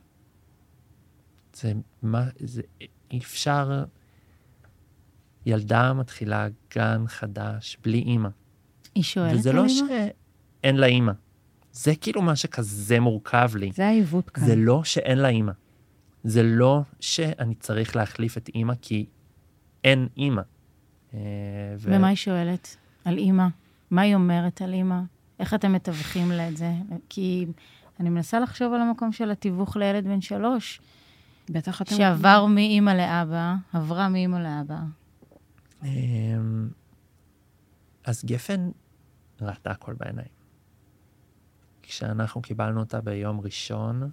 זה 1.63 1.73
מה, 2.01 2.23
זה 2.39 2.61
אפשר... 3.17 3.83
ילדה 5.45 5.93
מתחילה 5.93 6.47
גן 6.75 7.03
חדש 7.07 7.77
בלי 7.83 7.97
אימא. 7.97 8.29
היא 8.95 9.03
שואלת 9.03 9.33
וזה 9.39 9.49
על 9.49 9.55
לא 9.55 9.65
אימא? 9.65 9.87
שאין 9.87 10.75
לה 10.75 10.85
אימא. 10.85 11.11
זה 11.71 11.95
כאילו 11.95 12.21
מה 12.21 12.35
שכזה 12.35 12.99
מורכב 12.99 13.51
לי. 13.55 13.71
זה 13.73 13.87
העיוות 13.87 14.29
כאן. 14.29 14.45
זה 14.45 14.55
לא 14.55 14.83
שאין 14.83 15.17
לה 15.17 15.27
אימא. 15.27 15.51
זה 16.23 16.43
לא 16.43 16.81
שאני 16.99 17.55
צריך 17.55 17.95
להחליף 17.95 18.37
את 18.37 18.49
אימא 18.55 18.73
כי 18.81 19.05
אין 19.83 20.07
אימא. 20.17 20.41
אה, 21.13 21.19
ו- 21.79 21.95
ומה 21.95 22.07
היא 22.07 22.15
שואלת? 22.15 22.77
על 23.05 23.17
אימא? 23.17 23.47
מה 23.91 24.01
היא 24.01 24.15
אומרת 24.15 24.61
על 24.61 24.73
אימא? 24.73 24.99
איך 25.39 25.53
אתם 25.53 25.73
מתווכים 25.73 26.31
לה 26.31 26.49
את 26.49 26.57
זה? 26.57 26.71
כי 27.09 27.45
אני 27.99 28.09
מנסה 28.09 28.39
לחשוב 28.39 28.73
על 28.73 28.81
המקום 28.81 29.11
של 29.11 29.31
התיווך 29.31 29.77
לילד 29.77 30.03
בן 30.03 30.21
שלוש, 30.21 30.81
בטח 31.49 31.81
אתם... 31.81 31.95
שעבר 31.95 32.45
מאימא 32.45 32.91
לאבא, 32.91 33.55
עברה 33.73 34.09
מאימא 34.09 34.37
לאבא. 34.37 34.79
אמ, 35.83 36.69
אז 38.05 38.25
גפן 38.25 38.69
ראתה 39.41 39.71
הכל 39.71 39.93
בעיניים. 39.93 40.27
כשאנחנו 41.81 42.41
קיבלנו 42.41 42.79
אותה 42.79 43.01
ביום 43.01 43.39
ראשון, 43.39 44.11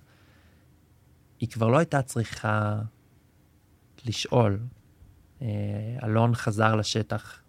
היא 1.41 1.49
כבר 1.49 1.69
לא 1.69 1.79
הייתה 1.79 2.03
צריכה 2.03 2.81
לשאול. 4.07 4.61
אה, 5.43 5.97
אלון 6.03 6.35
חזר 6.35 6.75
לשטח 6.75 7.43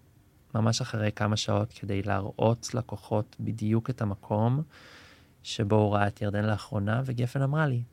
ממש 0.56 0.82
אחרי 0.82 1.12
כמה 1.12 1.38
שעות 1.38 1.74
כדי 1.74 2.02
להראות 2.02 2.74
לכוחות 2.74 3.36
בדיוק 3.40 3.90
את 3.90 4.02
המקום 4.02 4.64
שבו 5.44 5.76
הוא 5.76 5.94
ראה 5.94 6.08
את 6.08 6.22
ירדן 6.22 6.46
לאחרונה, 6.46 7.02
וגפן 7.06 7.42
אמרה 7.42 7.68
לי, 7.68 7.84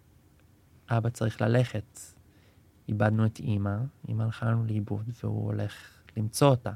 אבא 0.90 1.08
צריך 1.10 1.40
ללכת. 1.40 2.00
איבדנו 2.88 3.26
את 3.26 3.38
אימא, 3.40 3.76
אימא 4.08 4.22
הלכה 4.22 4.46
לנו 4.46 4.64
לאיבוד, 4.64 5.10
והוא 5.22 5.44
הולך 5.44 5.72
למצוא 6.16 6.48
אותה. 6.48 6.72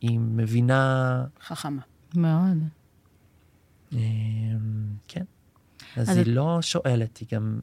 היא 0.00 0.18
מבינה, 0.20 1.24
חכמה. 1.42 1.82
מאוד. 2.16 2.56
אמ, 3.92 3.98
כן. 5.08 5.24
אז, 5.96 6.10
אז 6.10 6.16
היא 6.16 6.22
את- 6.22 6.28
לא 6.28 6.58
שואלת, 6.62 7.16
היא 7.16 7.28
גם, 7.32 7.60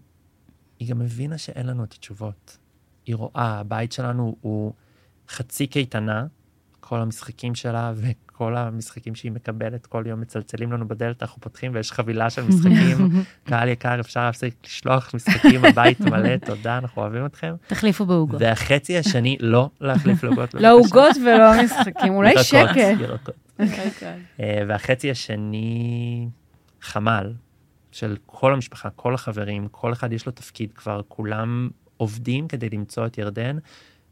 היא 0.80 0.90
גם 0.90 1.02
הבינה 1.02 1.38
שאין 1.38 1.66
לנו 1.68 1.84
את 1.84 1.94
התשובות. 1.94 2.58
היא 3.06 3.16
רואה, 3.16 3.32
הבית 3.60 3.92
שלנו 3.92 4.36
הוא 4.42 4.74
חצי 5.30 5.68
קייטנה, 5.68 6.26
כל 6.80 7.02
המשחקים 7.02 7.56
שלה 7.56 7.94
וכל 8.42 8.58
המשחקים 8.58 9.16
שהיא 9.16 9.32
מקבלת 9.32 9.86
כל 9.86 10.04
יום 10.08 10.22
מצלצלים 10.22 10.72
לנו 10.72 10.88
בדלת, 10.88 11.24
אנחנו 11.24 11.42
פותחים 11.42 11.72
ויש 11.76 11.92
חבילה 11.92 12.30
של 12.30 12.42
משחקים. 12.44 13.10
קהל 13.50 13.70
יקר, 13.70 14.00
אפשר 14.00 14.26
להפסיק 14.26 14.54
לשלוח 14.66 15.12
משחקים, 15.14 15.66
הבית 15.66 16.00
מלא, 16.00 16.38
תודה, 16.38 16.78
אנחנו 16.78 17.02
אוהבים 17.02 17.26
אתכם. 17.26 17.56
תחליפו 17.68 18.06
בעוגות. 18.06 18.42
והחצי 18.42 18.98
השני, 18.98 19.38
לא 19.40 19.70
להחליף 19.82 20.24
לעוגות. 20.24 20.54
לא 20.64 20.74
עוגות 20.74 21.16
ולא 21.26 21.64
משחקים, 21.64 22.14
אולי 22.14 22.44
שקט. 22.44 23.00
ירקות. 23.00 23.36
אה, 24.40 24.64
והחצי 24.68 25.12
השני 25.12 26.30
חמ"ל 26.82 27.34
של 27.92 28.18
כל 28.26 28.54
המשפחה, 28.54 28.90
כל 28.90 29.14
החברים, 29.14 29.68
כל 29.72 29.94
אחד 29.94 30.14
יש 30.14 30.26
לו 30.26 30.32
תפקיד 30.32 30.72
כבר, 30.74 31.02
כולם 31.08 31.70
עובדים 31.98 32.48
כדי 32.48 32.70
למצוא 32.70 33.06
את 33.06 33.18
ירדן, 33.18 33.58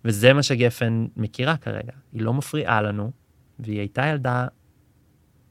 וזה 0.05 0.33
מה 0.33 0.43
שגפן 0.43 1.05
מכירה 1.17 1.57
כרגע. 1.57 1.93
היא 2.13 2.21
לא 2.21 2.33
מפריעה 2.33 2.81
לנו, 2.81 3.12
והיא 3.60 3.80
הייתה 3.80 4.06
ילדה 4.06 4.48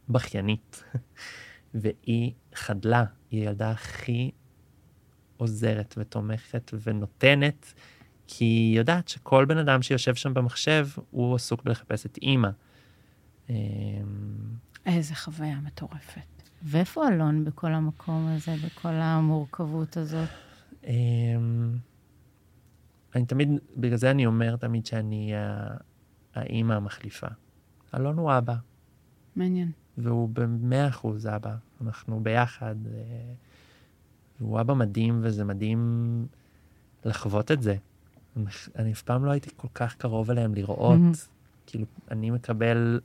בכיינית, 0.09 0.85
והיא 1.75 2.33
חדלה, 2.55 3.05
היא 3.31 3.41
הילדה 3.41 3.71
הכי 3.71 4.31
עוזרת 5.37 5.95
ותומכת 5.99 6.71
ונותנת, 6.83 7.75
כי 8.27 8.45
היא 8.45 8.79
יודעת 8.79 9.09
שכל 9.09 9.45
בן 9.45 9.59
אדם 9.59 9.83
שיושב 9.83 10.15
שם 10.15 10.35
במחשב, 10.35 10.89
הוא 11.11 11.35
עסוק 11.35 11.63
בלחפש 11.63 12.07
את 12.07 12.19
אימא. 12.23 12.49
אמ, 13.49 13.55
איזה 14.87 15.15
חוויה 15.15 15.61
מטורפת. 15.61 16.21
ואיפה 16.63 17.09
אלון 17.09 17.45
בכל 17.45 17.73
המקום 17.73 18.27
הזה, 18.27 18.55
בכל 18.67 18.93
המורכבות 18.93 19.97
הזאת? 19.97 20.29
אמ, 20.85 21.77
אני 23.15 23.27
תמיד, 23.27 23.49
בגלל 23.77 23.97
זה 23.97 24.11
אני 24.11 24.27
אומר 24.27 24.57
תמיד 24.57 24.87
שאני 24.87 25.33
האימא 26.35 26.73
המחליפה. 26.73 27.27
אלון 27.97 28.19
הוא 28.19 28.33
אבא, 28.39 28.55
מעניין. 29.37 29.71
והוא 29.99 30.29
במאה 30.33 30.89
אחוז 30.89 31.27
אבא. 31.27 31.55
אנחנו 31.87 32.21
ביחד. 32.23 32.75
אה, 32.87 33.01
והוא 34.41 34.61
אבא 34.61 34.75
מדהים, 34.75 35.21
וזה 35.23 35.45
מדהים 35.45 36.27
לחוות 37.05 37.51
את 37.53 37.63
זה. 37.63 37.75
אני- 38.77 38.93
אף 38.93 39.03
פעם 39.03 39.25
לא 39.25 39.31
הייתי 39.31 39.51
כל 39.57 39.69
כך 39.75 39.95
קרוב 39.95 40.31
אליהם 40.31 40.55
לראות. 40.55 40.99
כאילו, 41.67 41.85
אני 42.11 42.31
מקבל 42.31 43.01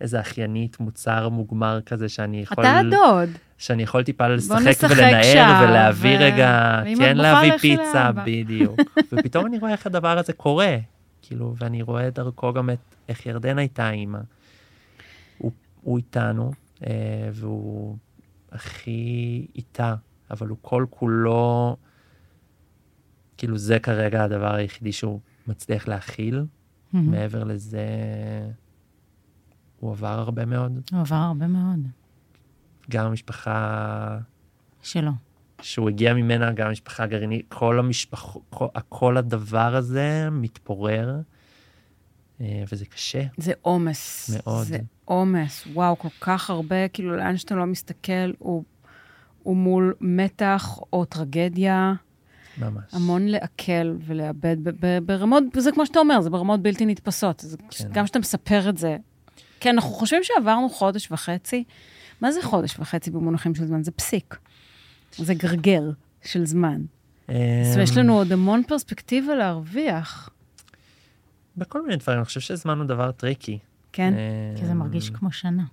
איזה 0.00 0.20
אחיינית, 0.20 0.80
מוצר 0.80 1.28
מוגמר 1.28 1.80
כזה 1.80 2.08
שאני 2.08 2.40
יכול... 2.42 2.64
אתה 2.64 2.78
הדוד. 2.78 3.28
שאני 3.58 3.82
יכול 3.82 4.02
טיפה 4.02 4.28
לשחק 4.28 4.56
ולנער 4.90 5.64
ולהביא 5.68 6.16
ו- 6.16 6.20
רגע, 6.22 6.80
כן 6.98 7.16
להביא 7.16 7.56
פיצה. 7.58 8.10
בדיוק. 8.24 8.80
ופתאום 9.12 9.46
אני 9.46 9.58
רואה 9.58 9.72
איך 9.72 9.86
הדבר 9.86 10.18
הזה 10.18 10.32
קורה, 10.32 10.76
כאילו, 11.22 11.54
ואני 11.58 11.82
רואה 11.82 12.10
דרכו 12.10 12.52
גם 12.52 12.70
את 12.70 12.78
איך 13.08 13.26
ירדן 13.26 13.58
הייתה 13.58 13.90
אימא. 13.90 14.20
הוא, 15.38 15.52
הוא 15.80 15.98
איתנו, 15.98 16.52
אה, 16.86 17.28
והוא 17.32 17.96
הכי 18.52 19.46
איתה, 19.54 19.94
אבל 20.30 20.48
הוא 20.48 20.58
כל 20.62 20.86
כולו, 20.90 21.76
כאילו 23.36 23.58
זה 23.58 23.78
כרגע 23.78 24.24
הדבר 24.24 24.54
היחידי 24.54 24.92
שהוא 24.92 25.20
מצליח 25.46 25.88
להכיל. 25.88 26.44
מעבר 26.92 27.44
לזה, 27.44 27.86
הוא 29.80 29.92
עבר 29.92 30.18
הרבה 30.18 30.44
מאוד. 30.44 30.72
הוא 30.92 31.00
עבר 31.00 31.16
הרבה 31.16 31.46
מאוד. 31.46 31.80
גם 32.90 33.06
המשפחה 33.06 34.18
שלו. 34.82 35.10
שהוא 35.62 35.88
הגיע 35.88 36.14
ממנה, 36.14 36.52
גם 36.52 36.66
המשפחה 36.66 37.02
הגרעינית, 37.02 37.46
כל 37.48 37.78
המשפחה, 37.78 38.38
כל, 38.50 38.66
כל 38.88 39.16
הדבר 39.16 39.76
הזה 39.76 40.28
מתפורר, 40.32 41.16
אה, 42.40 42.62
וזה 42.72 42.86
קשה. 42.86 43.22
זה 43.36 43.52
עומס. 43.62 44.30
מאוד. 44.36 44.66
זה 44.66 44.78
עומס. 45.04 45.66
וואו, 45.72 45.98
כל 45.98 46.08
כך 46.20 46.50
הרבה, 46.50 46.88
כאילו, 46.88 47.16
לאן 47.16 47.36
שאתה 47.36 47.54
לא 47.54 47.66
מסתכל, 47.66 48.32
הוא, 48.38 48.64
הוא 49.42 49.56
מול 49.56 49.94
מתח 50.00 50.78
או 50.92 51.04
טרגדיה, 51.04 51.92
ממש. 52.58 52.84
המון 52.92 53.26
לעכל 53.26 53.96
ולאבד 54.06 54.56
ברמות, 55.06 55.44
זה 55.58 55.72
כמו 55.72 55.86
שאתה 55.86 55.98
אומר, 55.98 56.20
זה 56.20 56.30
ברמות 56.30 56.62
בלתי 56.62 56.86
נתפסות. 56.86 57.40
זה, 57.40 57.56
כן. 57.56 57.88
גם 57.92 58.04
כשאתה 58.04 58.18
מספר 58.18 58.68
את 58.68 58.78
זה. 58.78 58.96
כן, 59.60 59.70
אנחנו 59.70 59.90
חושבים 59.90 60.22
שעברנו 60.24 60.68
חודש 60.68 61.12
וחצי. 61.12 61.64
מה 62.20 62.32
זה 62.32 62.42
חודש 62.42 62.78
וחצי 62.78 63.10
במונחים 63.10 63.54
של 63.54 63.66
זמן? 63.66 63.82
זה 63.82 63.90
פסיק. 63.90 64.36
זה 65.16 65.34
גרגר 65.34 65.82
של 66.22 66.46
זמן. 66.46 66.82
אז 67.28 67.34
יש 67.80 67.96
לנו 67.96 68.14
עוד 68.14 68.32
המון 68.32 68.62
פרספקטיבה 68.68 69.34
להרוויח, 69.34 70.30
בכל 71.56 71.82
מיני 71.82 71.96
דברים, 71.96 72.18
אני 72.18 72.24
חושב 72.24 72.40
שזמן 72.40 72.78
הוא 72.78 72.86
דבר 72.86 73.12
tricky. 73.12 73.58
כן? 73.92 74.14
כי 74.56 74.66
זה 74.66 74.74
מרגיש 74.74 75.10
כמו 75.10 75.32
שנה. 75.32 75.64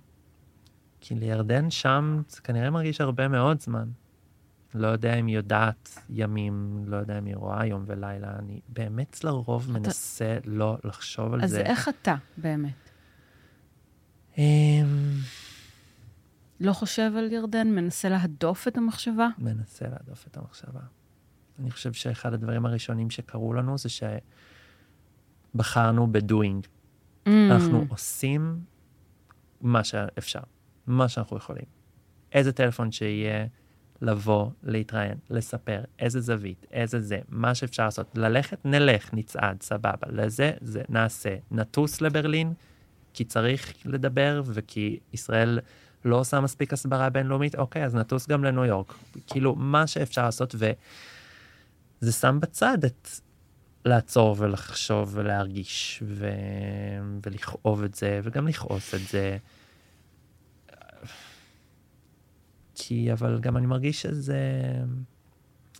כי 1.00 1.14
לירדן 1.14 1.70
שם 1.70 2.22
זה 2.28 2.40
כנראה 2.40 2.70
מרגיש 2.70 3.00
הרבה 3.00 3.28
מאוד 3.28 3.60
זמן. 3.60 3.88
לא 4.74 4.86
יודע 4.86 5.14
אם 5.14 5.26
היא 5.26 5.36
יודעת 5.36 5.98
ימים, 6.10 6.84
לא 6.86 6.96
יודע 6.96 7.18
אם 7.18 7.24
היא 7.24 7.36
רואה 7.36 7.66
יום 7.66 7.84
ולילה. 7.86 8.28
אני 8.38 8.60
באמת 8.68 9.24
לרוב 9.24 9.72
מנסה 9.72 10.38
לא 10.44 10.76
לחשוב 10.84 11.34
על 11.34 11.42
אז 11.42 11.50
זה. 11.50 11.60
איך 11.60 11.88
אתה 11.88 12.14
באמת? 12.36 12.90
לא 16.60 16.72
חושב 16.72 17.12
על 17.18 17.32
ירדן? 17.32 17.68
מנסה 17.68 18.08
להדוף 18.08 18.68
את 18.68 18.76
המחשבה? 18.76 19.28
מנסה 19.38 19.84
להדוף 19.88 20.26
את 20.26 20.36
המחשבה. 20.36 20.80
אני 21.58 21.70
חושב 21.70 21.92
שאחד 21.92 22.34
הדברים 22.34 22.66
הראשונים 22.66 23.10
שקרו 23.10 23.52
לנו 23.54 23.78
זה 23.78 23.88
שבחרנו 25.54 26.12
בדואינג. 26.12 26.66
Mm. 26.66 27.30
אנחנו 27.50 27.84
עושים 27.88 28.60
מה 29.60 29.84
שאפשר, 29.84 30.40
מה 30.86 31.08
שאנחנו 31.08 31.36
יכולים. 31.36 31.64
איזה 32.32 32.52
טלפון 32.52 32.92
שיהיה, 32.92 33.46
לבוא, 34.02 34.50
להתראיין, 34.62 35.18
לספר, 35.30 35.84
איזה 35.98 36.20
זווית, 36.20 36.66
איזה 36.70 37.00
זה, 37.00 37.18
מה 37.28 37.54
שאפשר 37.54 37.84
לעשות. 37.84 38.18
ללכת, 38.18 38.58
נלך, 38.64 39.14
נצעד, 39.14 39.62
סבבה. 39.62 40.08
לזה, 40.08 40.52
זה 40.60 40.82
נעשה. 40.88 41.36
נטוס 41.50 42.00
לברלין, 42.00 42.52
כי 43.14 43.24
צריך 43.24 43.74
לדבר, 43.84 44.42
וכי 44.44 44.98
ישראל 45.12 45.58
לא 46.04 46.16
עושה 46.16 46.40
מספיק 46.40 46.72
הסברה 46.72 47.10
בינלאומית, 47.10 47.54
אוקיי, 47.54 47.84
אז 47.84 47.94
נטוס 47.94 48.28
גם 48.28 48.44
לניו 48.44 48.64
יורק. 48.64 48.94
כאילו, 49.26 49.54
מה 49.54 49.86
שאפשר 49.86 50.24
לעשות, 50.24 50.54
וזה 50.54 52.12
שם 52.12 52.38
בצד 52.40 52.78
את 52.84 53.08
לעצור 53.84 54.36
ולחשוב 54.38 55.10
ולהרגיש 55.14 56.02
ו... 56.06 56.30
ולכאוב 57.26 57.82
את 57.82 57.94
זה, 57.94 58.20
וגם 58.22 58.48
לכעוס 58.48 58.94
את 58.94 59.00
זה. 59.00 59.38
כי, 62.74 63.12
אבל 63.12 63.38
גם 63.40 63.56
אני 63.56 63.66
מרגיש 63.66 64.02
שזה... 64.02 64.40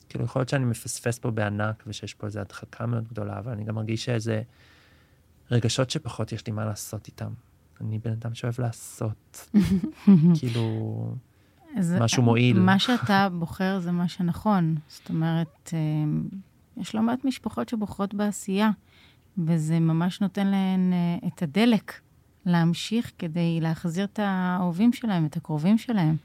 כאילו, 0.09 0.25
יכול 0.25 0.41
להיות 0.41 0.49
שאני 0.49 0.65
מפספס 0.65 1.19
פה 1.19 1.31
בענק 1.31 1.85
ושיש 1.87 2.15
פה 2.15 2.27
איזו 2.27 2.41
הדחקה 2.41 2.87
מאוד 2.87 3.09
גדולה, 3.09 3.39
אבל 3.39 3.53
אני 3.53 3.65
גם 3.65 3.75
מרגיש 3.75 4.05
שאיזה 4.05 4.43
רגשות 5.51 5.91
שפחות 5.91 6.33
יש 6.33 6.47
לי 6.47 6.53
מה 6.53 6.65
לעשות 6.65 7.07
איתם. 7.07 7.33
אני 7.81 7.99
בן 7.99 8.13
אדם 8.13 8.35
שאוהב 8.35 8.61
לעשות, 8.61 9.51
כאילו, 10.39 11.15
משהו 12.01 12.23
מועיל. 12.23 12.61
מה 12.61 12.79
שאתה 12.79 13.29
בוחר 13.39 13.81
זה 13.81 13.93
מה 13.93 14.09
שנכון. 14.09 14.75
זאת 14.89 15.11
אומרת, 15.11 15.71
אה, 15.73 15.79
יש 16.77 16.95
לא 16.95 17.03
מעט 17.03 17.25
משפחות 17.25 17.69
שבוחרות 17.69 18.15
בעשייה, 18.15 18.71
וזה 19.39 19.81
ממש 19.81 20.21
נותן 20.21 20.47
להן 20.47 20.93
אה, 20.93 21.29
את 21.29 21.43
הדלק 21.43 22.01
להמשיך 22.47 23.13
כדי 23.19 23.59
להחזיר 23.61 24.05
את 24.05 24.19
האהובים 24.19 24.93
שלהם, 24.93 25.27
את 25.27 25.37
הקרובים 25.37 25.79
שלהם. 25.79 26.17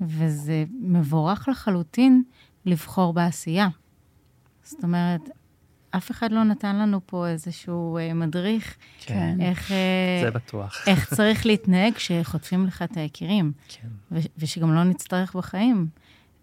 וזה 0.00 0.64
מבורך 0.80 1.48
לחלוטין 1.48 2.22
לבחור 2.66 3.12
בעשייה. 3.12 3.68
זאת 4.62 4.84
אומרת, 4.84 5.20
אף 5.96 6.10
אחד 6.10 6.32
לא 6.32 6.44
נתן 6.44 6.76
לנו 6.76 7.00
פה 7.06 7.28
איזשהו 7.28 7.98
אה, 7.98 8.14
מדריך 8.14 8.76
כן, 9.00 9.36
איך, 9.40 9.72
אה, 9.72 10.20
זה 10.24 10.30
בטוח. 10.30 10.84
איך 10.86 11.14
צריך 11.14 11.46
להתנהג 11.46 11.92
כשחוטפים 11.92 12.66
לך 12.66 12.82
את 12.82 12.96
היקירים. 12.96 13.52
כן. 13.68 13.88
ו- 14.12 14.18
ושגם 14.38 14.74
לא 14.74 14.84
נצטרך 14.84 15.36
בחיים. 15.36 15.86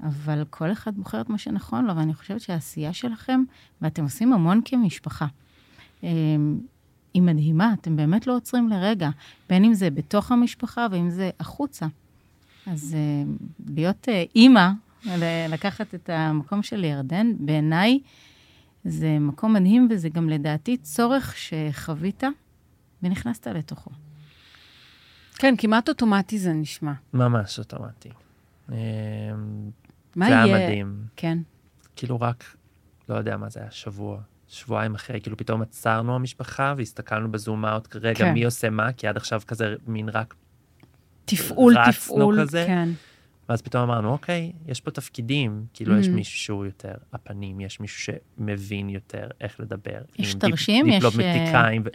אבל 0.03 0.43
כל 0.49 0.71
אחד 0.71 0.95
בוחר 0.95 1.21
את 1.21 1.29
מה 1.29 1.37
שנכון 1.37 1.85
לו, 1.85 1.95
ואני 1.95 2.13
חושבת 2.13 2.41
שהעשייה 2.41 2.93
שלכם, 2.93 3.43
ואתם 3.81 4.03
עושים 4.03 4.33
המון 4.33 4.61
כמשפחה, 4.65 5.25
אמ, 6.03 6.59
היא 7.13 7.21
מדהימה, 7.21 7.73
אתם 7.73 7.95
באמת 7.95 8.27
לא 8.27 8.35
עוצרים 8.35 8.69
לרגע, 8.69 9.09
בין 9.49 9.63
אם 9.63 9.73
זה 9.73 9.89
בתוך 9.89 10.31
המשפחה 10.31 10.87
ואם 10.91 11.09
זה 11.09 11.29
החוצה. 11.39 11.85
אז 12.67 12.95
אמ, 12.95 13.37
להיות 13.75 14.09
אה, 14.09 14.23
אימא, 14.35 14.69
לקחת 15.49 15.95
את 15.95 16.09
המקום 16.09 16.63
של 16.63 16.83
ירדן, 16.83 17.27
בעיניי 17.39 17.99
זה 18.83 19.19
מקום 19.19 19.53
מדהים, 19.53 19.87
וזה 19.91 20.09
גם 20.09 20.29
לדעתי 20.29 20.77
צורך 20.77 21.35
שחווית 21.37 22.23
ונכנסת 23.03 23.47
לתוכו. 23.47 23.91
כן, 25.35 25.55
כמעט 25.57 25.89
אוטומטי 25.89 26.39
זה 26.39 26.53
נשמע. 26.53 26.93
ממש 27.13 27.59
אוטומטי. 27.59 28.09
אמ, 28.69 28.75
מה 30.15 30.25
זה 30.25 30.31
יהיה? 30.31 30.55
היה 30.55 30.65
מדהים. 30.67 31.03
כן. 31.15 31.37
כאילו 31.95 32.21
רק, 32.21 32.55
לא 33.09 33.15
יודע 33.15 33.37
מה 33.37 33.49
זה 33.49 33.59
היה, 33.59 33.71
שבוע, 33.71 34.19
שבועיים 34.47 34.95
אחרי, 34.95 35.21
כאילו 35.21 35.37
פתאום 35.37 35.61
עצרנו 35.61 36.15
המשפחה 36.15 36.73
והסתכלנו 36.77 37.31
בזום 37.31 37.65
אאוט, 37.65 37.95
רגע, 37.95 38.19
כן. 38.19 38.33
מי 38.33 38.43
עושה 38.43 38.69
מה? 38.69 38.93
כי 38.93 39.07
עד 39.07 39.17
עכשיו 39.17 39.41
כזה 39.47 39.75
מין 39.87 40.09
רק, 40.09 40.35
תפעול, 41.25 41.75
תפעול, 41.91 42.41
כזה. 42.41 42.63
כן. 42.67 42.89
ואז 43.51 43.61
פתאום 43.61 43.83
אמרנו, 43.83 44.09
אוקיי, 44.11 44.51
יש 44.67 44.81
פה 44.81 44.91
תפקידים, 44.91 45.63
כאילו 45.73 45.99
יש 45.99 46.07
Mhm. 46.07 46.09
מישהו 46.09 46.37
שהוא 46.39 46.65
יותר 46.65 46.91
הפנים, 47.13 47.59
יש 47.61 47.79
מישהו 47.79 48.13
שמבין 48.37 48.89
יותר 48.89 49.27
איך 49.41 49.55
לדבר. 49.59 49.99
יש 50.19 50.33
תרשים? 50.33 50.85
יש, 50.87 50.93
דיפלומטיקאים, 50.95 51.81
ו- 51.85 51.89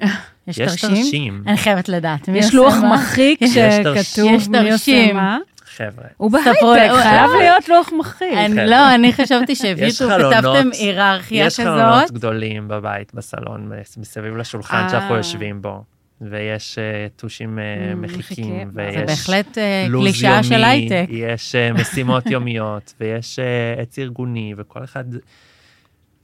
יש 0.46 0.58
יש 0.58 0.70
תרשים? 0.70 0.90
תרשים, 1.04 1.42
אני 1.46 1.56
חייבת 1.56 1.88
לדעת. 1.88 2.28
מי 2.28 2.38
יש 2.38 2.54
לוח? 2.54 2.74
מחיק 2.94 3.42
יש 3.42 3.50
שכתוב 3.54 3.94
יש 4.34 4.48
מי 4.48 4.58
עושה 4.58 4.70
תרשים. 4.70 5.16
מה. 5.16 5.38
חבר'ה. 5.76 6.04
הוא 6.16 6.30
בהייטק, 6.30 6.52
לי. 6.96 7.02
חייב 7.02 7.30
להיות 7.38 7.68
לוח 7.68 7.90
מחיק. 7.98 8.32
אני, 8.36 8.48
חבר'ה. 8.52 8.66
לא, 8.66 8.94
אני 8.94 9.12
חשבתי 9.12 9.52
יש 9.52 9.58
שהביאו, 9.58 9.90
חלונות, 9.98 10.34
כתבתם 10.34 10.68
היררכיה 10.72 11.46
יש 11.46 11.60
חלונות 11.60 12.02
כזאת. 12.04 12.10
גדולים 12.14 12.68
בבית, 12.68 13.14
בסלון, 13.14 13.70
מסביב 13.96 14.36
לשולחן 14.36 14.76
אה. 14.84 14.88
שאנחנו 14.88 15.14
יושבים 15.16 15.62
בו, 15.62 15.84
ויש 16.20 16.78
אה, 16.78 17.06
טושים 17.16 17.58
Mm, 17.58 17.96
מחיקים, 17.96 18.18
מחיקים. 18.18 18.70
זה 18.70 18.80
ויש 18.82 18.96
בהחלט 18.96 19.58
אה, 19.58 19.86
לו"ז 19.88 20.04
קלישאה 20.04 20.42
של 20.42 20.64
הייטק. 20.64 21.06
יש 21.08 21.54
אה, 21.54 21.72
משימות 21.72 22.26
יומיות, 22.34 22.94
ויש 23.00 23.38
אה, 23.38 23.82
עץ 23.82 23.98
ארגוני, 23.98 24.54
וכל 24.56 24.84
אחד... 24.84 25.04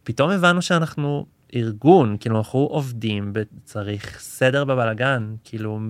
פתאום 0.05 0.31
הבנו 0.31 0.63
שאנחנו 0.63 1.27
ארגון, 1.55 2.17
כאילו 2.21 2.39
אנחנו 2.39 2.61
עובדים, 2.61 3.33
צריך 3.65 4.21
סדר 4.21 4.65
בבלגן, 4.65 5.35
כאילו 5.45 5.81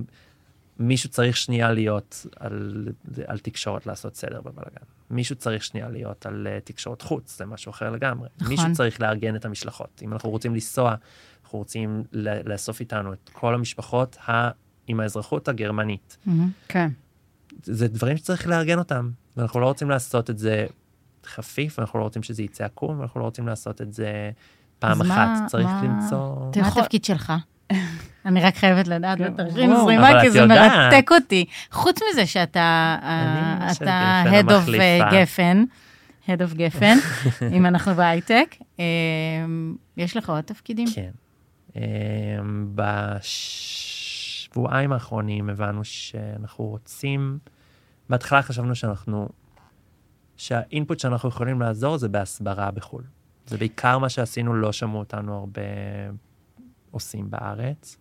מישהו 0.78 1.08
צריך 1.08 1.36
שנייה 1.36 1.72
להיות 1.72 2.26
על, 2.36 2.88
על 3.26 3.38
תקשורת 3.38 3.86
לעשות 3.86 4.16
סדר 4.16 4.40
בבלגן. 4.40 4.84
מישהו 5.10 5.36
צריך 5.36 5.64
שנייה 5.64 5.88
להיות 5.88 6.26
על 6.26 6.46
uh, 6.46 6.64
תקשורת 6.64 7.02
חוץ, 7.02 7.38
זה 7.38 7.46
משהו 7.46 7.70
אחר 7.70 7.90
לגמרי. 7.90 8.28
נכון. 8.36 8.48
מישהו 8.48 8.72
צריך 8.72 9.00
לארגן 9.00 9.36
את 9.36 9.44
המשלחות. 9.44 10.02
אם 10.04 10.12
אנחנו 10.12 10.30
רוצים 10.30 10.54
לנסוע, 10.54 10.94
אנחנו 11.52 11.58
רוצים 11.58 12.02
ל- 12.12 12.52
לאסוף 12.52 12.80
איתנו 12.80 13.12
את 13.12 13.30
כל 13.32 13.54
המשפחות 13.54 14.16
ה... 14.28 14.50
עם 14.86 15.00
האזרחות 15.00 15.48
הגרמנית. 15.48 16.16
כן. 16.68 16.88
זה 17.62 17.88
דברים 17.88 18.16
שצריך 18.16 18.46
לארגן 18.46 18.78
אותם, 18.78 19.10
ואנחנו 19.36 19.60
לא 19.60 19.66
רוצים 19.66 19.90
לעשות 19.90 20.30
את 20.30 20.38
זה 20.38 20.66
חפיף, 21.26 21.78
ואנחנו 21.78 21.98
לא 21.98 22.04
רוצים 22.04 22.22
שזה 22.22 22.42
יצא 22.42 22.64
עקום, 22.64 22.98
ואנחנו 23.00 23.20
לא 23.20 23.24
רוצים 23.24 23.46
לעשות 23.48 23.80
את 23.82 23.92
זה 23.92 24.30
פעם 24.78 25.00
אחת. 25.00 25.08
מה- 25.40 25.46
צריך 25.48 25.66
מה- 25.66 25.82
למצוא... 25.84 26.50
מה 26.56 26.68
יכול- 26.68 26.82
התפקיד 26.82 27.04
שלך? 27.04 27.32
אני 28.26 28.40
רק 28.42 28.56
חייבת 28.56 28.88
לדעת 28.88 29.18
כן, 29.18 29.34
בתרשים. 29.34 29.76
זרימה, 29.76 30.20
כי 30.20 30.30
זה. 30.30 30.46
מרתק 30.46 31.10
אותי. 31.12 31.44
חוץ 31.70 31.98
מזה 32.12 32.26
שאתה 32.26 32.96
אה, 33.02 33.68
Head 33.70 34.46
of. 34.48 34.80
אה, 34.80 35.22
גפן, 35.22 35.64
Head 36.26 36.50
of 36.50 36.54
גפן, 36.56 36.96
אם 37.56 37.66
אנחנו 37.66 37.94
בהייטק, 37.94 38.56
אה, 38.80 38.84
יש 39.96 40.16
לך 40.16 40.30
עוד 40.30 40.40
תפקידים? 40.40 40.86
כן. 40.94 41.10
אמ, 41.76 42.74
בשבועיים 42.74 44.92
האחרונים 44.92 45.48
הבנו 45.48 45.84
שאנחנו 45.84 46.64
רוצים, 46.64 47.38
בהתחלה 48.08 48.42
חשבנו 48.42 48.74
שאנחנו, 48.74 49.28
שהאינפוט 50.36 50.98
שאנחנו 50.98 51.28
יכולים 51.28 51.60
לעזור 51.60 51.98
זה 51.98 52.08
בהסברה 52.08 52.70
בחו"ל. 52.70 53.04
זה 53.46 53.58
בעיקר 53.58 53.98
מה 53.98 54.08
שעשינו, 54.08 54.54
לא 54.54 54.72
שמעו 54.72 54.98
אותנו 54.98 55.38
הרבה 55.38 55.62
עושים 56.90 57.30
בארץ. 57.30 57.96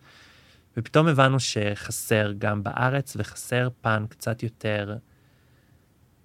ופתאום 0.76 1.08
הבנו 1.08 1.40
שחסר 1.40 2.32
גם 2.38 2.62
בארץ, 2.62 3.16
וחסר 3.16 3.68
פן 3.80 4.04
קצת 4.08 4.42
יותר 4.42 4.96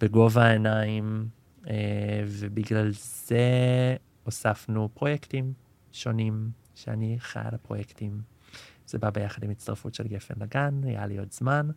בגובה 0.01 0.45
העיניים, 0.45 1.27
אה, 1.69 2.23
ובגלל 2.27 2.89
זה 2.91 3.95
הוספנו 4.23 4.89
פרויקטים 4.93 5.53
שונים, 5.91 6.51
שאני 6.77 7.15
חי 7.19 7.39
על 7.39 7.55
הפרויקטים. 7.55 8.21
זה 8.87 8.97
בא 8.97 9.09
ביחד 9.09 9.43
עם 9.43 9.49
הצטרפות 9.49 9.93
של 9.93 10.07
גפן 10.07 10.33
לגן, 10.41 10.81
היה 10.83 11.05
לי 11.05 11.17
עוד 11.17 11.31
זמן. 11.31 11.69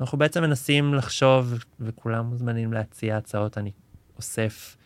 אנחנו 0.00 0.18
בעצם 0.18 0.42
מנסים 0.42 0.94
לחשוב, 0.94 1.54
וכולם 1.80 2.26
מוזמנים 2.26 2.72
להציע 2.72 3.16
הצעות, 3.16 3.58
אני 3.58 3.70
אוסף 4.16 4.76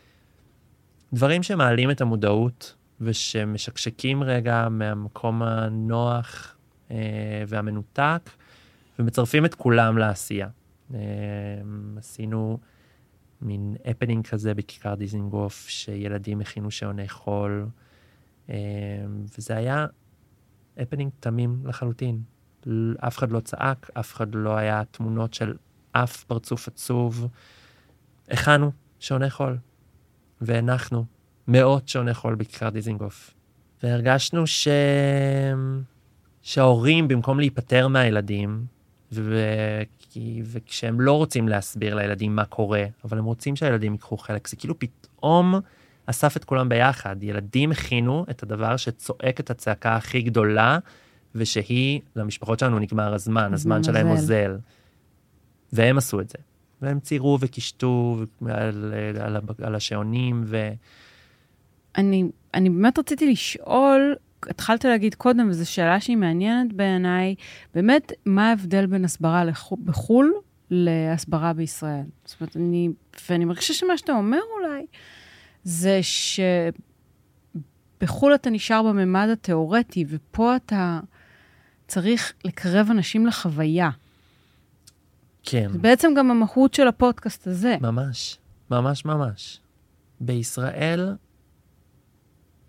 דברים 1.13 1.43
שמעלים 1.43 1.91
את 1.91 2.01
המודעות 2.01 2.75
ושמשקשקים 3.01 4.23
רגע 4.23 4.69
מהמקום 4.69 5.43
הנוח 5.43 6.57
אה, 6.91 6.97
והמנותק, 7.47 8.31
ומצרפים 8.99 9.45
את 9.45 9.55
כולם 9.55 9.99
לעשייה. 9.99 10.49
אה, 10.95 10.99
עשינו 11.97 12.59
מין 13.43 13.77
הפנינג 13.85 14.27
כזה 14.27 14.55
בכיכר 14.55 14.95
דיזינגוף, 14.95 15.69
שילדים 15.69 16.41
הכינו 16.41 16.71
שעוני 16.71 17.09
חול, 17.09 17.67
וזה 19.39 19.57
היה 19.57 19.87
הפנינג 20.77 21.11
תמים 21.21 21.63
לחלוטין. 21.65 22.23
אף 22.99 23.19
אחד 23.19 23.33
לא 23.33 23.41
צעק, 23.41 23.91
אף 23.99 24.15
אחד 24.15 24.35
לא 24.35 24.57
היה 24.57 24.83
תמונות 24.91 25.35
של 25.35 25.57
אף 25.93 26.25
פרצוף 26.25 26.69
עצוב. 26.69 27.29
הכנו 28.31 28.73
שעוני 28.99 29.31
חול, 29.31 29.59
והנחנו 30.41 31.05
מאות 31.49 31.89
שעוני 31.89 32.15
חול 32.15 32.35
בכיכר 32.35 32.69
דיזינגוף. 32.69 33.35
והרגשנו 33.83 34.47
ש... 34.47 34.69
שההורים, 36.43 37.09
במקום 37.09 37.41
להיפטר 37.41 37.89
מהילדים, 37.89 38.67
ו... 39.13 39.45
וכשהם 40.45 41.01
לא 41.01 41.13
רוצים 41.13 41.49
להסביר 41.49 41.95
לילדים 41.95 42.37
מה 42.37 42.45
קורה, 42.45 42.85
אבל 43.05 43.19
הם 43.19 43.25
רוצים 43.25 43.57
שהילדים 43.57 43.93
ייקחו 43.93 44.17
חלק, 44.17 44.49
זה 44.49 44.57
כאילו 44.57 44.79
פתאום 44.79 45.55
אסף 46.11 46.37
את 46.37 46.45
כולם 46.45 46.69
ביחד. 46.69 47.23
ילדים 47.23 47.71
הכינו 47.71 48.25
את 48.31 48.43
הדבר 48.43 48.77
שצועק 48.77 49.41
את 49.41 49.51
הצעקה 49.51 49.97
הכי 49.97 50.23
גדולה, 50.23 50.79
ושהיא, 51.35 52.01
למשפחות 52.17 52.59
שלנו 52.59 52.79
נגמר 52.79 53.15
הזמן, 53.15 53.41
הזמן 53.43 53.55
הזמן 53.55 53.83
שלהם 53.83 54.09
אוזל. 54.09 54.57
והם 55.73 55.99
עשו 55.99 56.21
את 56.21 56.29
זה. 56.29 56.39
והם 56.83 57.01
ציירו 57.01 57.39
וקישטו 57.41 58.19
על, 58.49 58.95
על, 59.21 59.37
ה- 59.37 59.41
על 59.63 59.75
השעונים, 59.75 60.43
ו... 60.47 60.71
אני, 61.97 62.25
אני 62.55 62.71
באמת 62.71 62.99
רציתי 62.99 63.31
לשאול, 63.33 64.17
התחלת 64.43 64.85
להגיד 64.85 65.15
קודם, 65.15 65.49
וזו 65.49 65.71
שאלה 65.71 66.01
שהיא 66.01 66.17
מעניינת 66.17 66.73
בעיניי, 66.73 67.35
באמת, 67.75 68.13
מה 68.27 68.49
ההבדל 68.49 68.87
בין 68.87 69.05
הסברה 69.05 69.45
לחו, 69.45 69.77
בחו"ל 69.77 70.33
להסברה 70.71 71.53
בישראל? 71.53 72.05
זאת 72.25 72.41
אומרת, 72.41 72.57
אני, 72.57 72.89
ואני 73.31 73.45
מרגישה 73.45 73.75
שמה 73.75 73.99
שאתה 73.99 74.13
אומר 74.13 74.41
אולי, 74.61 74.87
זה 75.65 76.01
שבחו"ל 77.99 78.35
אתה 78.35 78.51
נשאר 78.51 78.83
בממד 78.83 79.29
התיאורטי, 79.33 80.05
ופה 80.09 80.57
אתה 80.57 81.01
צריך 81.89 82.33
לקרב 82.45 82.89
אנשים 82.91 83.27
לחוויה. 83.27 83.91
כן, 85.43 85.69
זה 85.73 85.79
בעצם 85.79 86.13
גם 86.17 86.31
המהות 86.31 86.75
של 86.75 86.89
הפודקאסט 86.89 87.47
הזה. 87.47 87.77
ממש, 87.81 88.39
ממש 88.71 89.05
ממש. 89.05 89.61
בישראל 90.21 91.17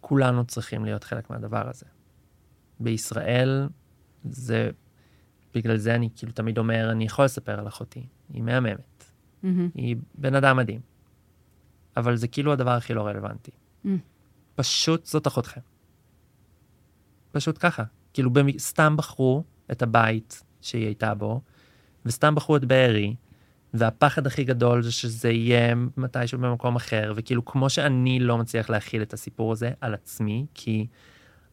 כולנו 0.01 0.45
צריכים 0.45 0.85
להיות 0.85 1.03
חלק 1.03 1.29
מהדבר 1.29 1.69
הזה. 1.69 1.85
בישראל 2.79 3.69
זה, 4.29 4.69
בגלל 5.53 5.77
זה 5.77 5.95
אני 5.95 6.09
כאילו 6.15 6.31
תמיד 6.31 6.57
אומר, 6.57 6.91
אני 6.91 7.03
יכול 7.03 7.25
לספר 7.25 7.59
על 7.59 7.67
אחותי, 7.67 8.05
היא 8.33 8.43
מהממת, 8.43 9.03
מהמם. 9.43 9.69
היא 9.75 9.95
בן 10.15 10.35
אדם 10.35 10.57
מדהים, 10.57 10.81
אבל 11.99 12.15
זה 12.15 12.27
כאילו 12.27 12.53
הדבר 12.53 12.71
הכי 12.71 12.93
לא 12.93 13.07
רלוונטי. 13.07 13.51
Mm. 13.85 13.89
פשוט 14.55 15.05
זאת 15.05 15.27
אחותכם. 15.27 15.61
פשוט 17.31 17.57
ככה. 17.59 17.83
כאילו 18.13 18.29
במ- 18.29 18.57
סתם 18.57 18.97
בחרו 18.97 19.43
את 19.71 19.81
הבית 19.81 20.43
שהיא 20.61 20.85
הייתה 20.85 21.13
בו, 21.13 21.41
וסתם 22.05 22.35
בחרו 22.35 22.55
את 22.55 22.65
בארי, 22.65 23.15
והפחד 23.73 24.27
הכי 24.27 24.43
גדול 24.43 24.83
זה 24.83 24.91
שזה 24.91 25.29
יהיה 25.29 25.75
מתישהו 25.97 26.39
במקום 26.39 26.75
אחר, 26.75 27.13
וכאילו 27.15 27.45
כמו 27.45 27.69
שאני 27.69 28.19
לא 28.19 28.37
מצליח 28.37 28.69
להכיל 28.69 29.01
את 29.01 29.13
הסיפור 29.13 29.51
הזה 29.51 29.71
על 29.81 29.93
עצמי, 29.93 30.45
כי 30.53 30.87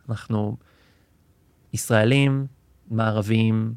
אנחנו 0.09 0.57
ישראלים, 1.73 2.47
מערבים, 2.91 3.75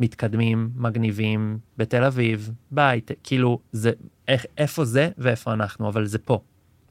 מתקדמים, 0.00 0.70
מגניבים, 0.76 1.58
בתל 1.76 2.04
אביב, 2.04 2.50
בית, 2.70 3.10
כאילו, 3.22 3.58
זה, 3.72 3.90
איך, 4.28 4.46
איפה 4.58 4.84
זה 4.84 5.10
ואיפה 5.18 5.52
אנחנו, 5.52 5.88
אבל 5.88 6.06
זה 6.06 6.18
פה. 6.18 6.42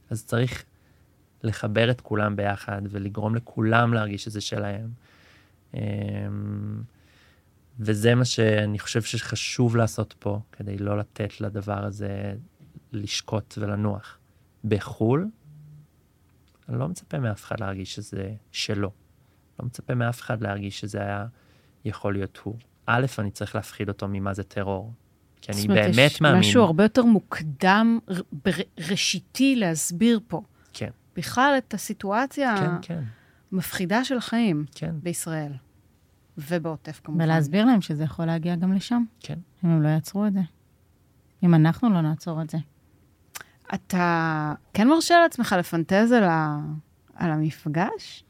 אז 0.10 0.26
צריך 0.26 0.64
לחבר 1.44 1.92
את 1.92 2.02
כולם 2.02 2.36
ביחד 2.36 2.82
ולגרום 2.90 3.36
לכולם 3.36 3.94
להרגיש 3.94 4.24
שזה 4.24 4.42
שלהם. 4.42 4.90
אמ, 5.74 6.82
וזה 7.80 8.16
מה 8.16 8.26
שאני 8.26 8.80
חושב 8.80 9.02
שחשוב 9.02 9.76
לעשות 9.76 10.16
פה, 10.20 10.40
כדי 10.52 10.78
לא 10.78 10.98
לתת 10.98 11.42
לדבר 11.42 11.86
הזה 11.86 12.34
לשקוט 12.92 13.58
ולנוח. 13.58 14.18
בחו"ל, 14.66 15.28
אני 16.70 16.80
לא 16.80 16.88
מצפה 16.88 17.20
מאף 17.20 17.44
אחד 17.44 17.60
להרגיש 17.60 17.96
שזה 17.96 18.34
שלו. 18.52 18.92
לא 19.60 19.66
מצפה 19.66 19.96
מאף 19.96 20.22
אחד 20.22 20.42
להרגיש 20.42 20.80
שזה 20.80 21.00
היה 21.02 21.26
יכול 21.86 22.14
להיות 22.14 22.40
הוא. 22.44 22.56
א', 22.86 23.06
אני 23.20 23.32
צריך 23.32 23.56
להפחיד 23.56 23.90
אותו 23.90 24.08
ממה 24.10 24.34
זה 24.34 24.44
טרור. 24.44 24.92
כי 25.42 25.52
אני 25.52 25.62
זאת 25.62 25.70
אומרת, 25.70 25.96
באמת 25.96 26.12
יש 26.12 26.22
מאמין. 26.22 26.40
משהו 26.40 26.64
הרבה 26.64 26.84
יותר 26.84 27.06
מוקדם, 27.06 28.00
ראשיתי 28.90 29.56
להסביר 29.56 30.20
פה. 30.28 30.42
כן, 30.74 30.90
בכלל 31.16 31.56
את 31.58 31.74
הסיטואציה 31.74 32.56
כן, 32.58 32.72
כן, 32.82 33.04
המפחידה 33.52 34.04
של 34.04 34.18
החיים 34.18 34.66
כן, 34.76 34.96
בישראל. 35.04 35.52
ובעוטף 36.38 37.02
כמובן. 37.04 37.24
ולהסביר 37.24 37.66
להם 37.66 37.82
שזה 37.82 38.04
יכול 38.04 38.26
להגיע 38.26 38.56
גם 38.56 38.74
לשם, 38.74 39.04
כן. 39.20 39.40
אם 39.66 39.70
הם 39.70 39.82
לא 39.82 39.88
יעצרו 39.88 40.26
את 40.26 40.34
זה. 40.34 40.40
אם 41.44 41.54
אנחנו 41.54 41.90
לא 41.90 42.02
נעצור 42.02 42.42
את 42.42 42.50
זה. 42.50 42.58
אתה 43.74 44.54
כן 44.74 44.88
מרשה 44.88 45.20
לעצמך 45.20 45.56
לפנטז 45.60 46.12
על, 46.12 46.24
ה... 46.24 46.60
על 47.16 47.32
המפגש? 47.32 48.24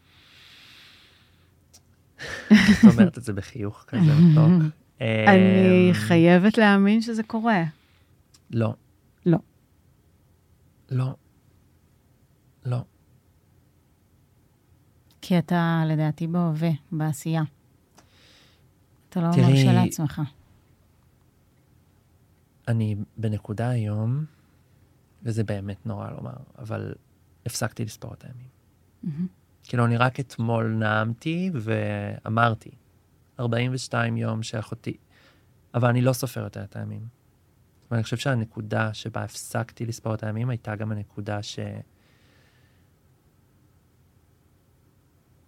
את 2.51 2.83
אומרת 2.93 3.17
את 3.17 3.23
זה 3.23 3.33
בחיוך 3.33 3.85
כזה 3.87 4.13
מתוק. 4.21 4.73
אני 5.01 5.87
אמ, 5.89 5.93
חייבת 5.93 6.57
להאמין 6.57 7.01
שזה 7.01 7.23
קורה. 7.23 7.63
לא. 8.51 8.73
לא. 9.25 9.37
לא. 10.91 11.15
לא. 12.65 12.77
כי 15.21 15.37
אתה, 15.37 15.83
לדעתי, 15.87 16.27
בהווה, 16.27 16.69
בעשייה. 16.91 17.43
אתה 19.09 19.21
לא 19.21 19.31
תראי, 19.33 19.51
מרשה 19.51 19.73
לעצמך. 19.73 20.21
אני 22.67 22.95
בנקודה 23.17 23.69
היום, 23.69 24.25
וזה 25.23 25.43
באמת 25.43 25.85
נורא 25.85 26.11
לומר, 26.11 26.35
אבל 26.57 26.93
הפסקתי 27.45 27.85
לספור 27.85 28.13
את 28.13 28.23
הימים. 28.23 28.47
מהמם. 29.03 29.42
כאילו, 29.63 29.85
אני 29.85 29.97
רק 29.97 30.19
אתמול 30.19 30.67
נאמתי 30.67 31.51
ואמרתי, 31.53 32.71
42 33.39 34.17
יום 34.17 34.43
שאחותי, 34.43 34.97
אבל 35.73 35.89
אני 35.89 36.01
לא 36.01 36.13
סופר 36.13 36.43
יותר 36.43 36.63
את 36.63 36.75
הימים. 36.75 37.07
ואני 37.91 38.03
חושב 38.03 38.17
שהנקודה 38.17 38.93
שבה 38.93 39.23
הפסקתי 39.23 39.85
לספור 39.85 40.13
את 40.13 40.23
הימים 40.23 40.49
הייתה 40.49 40.75
גם 40.75 40.91
הנקודה 40.91 41.39
ש... 41.43 41.59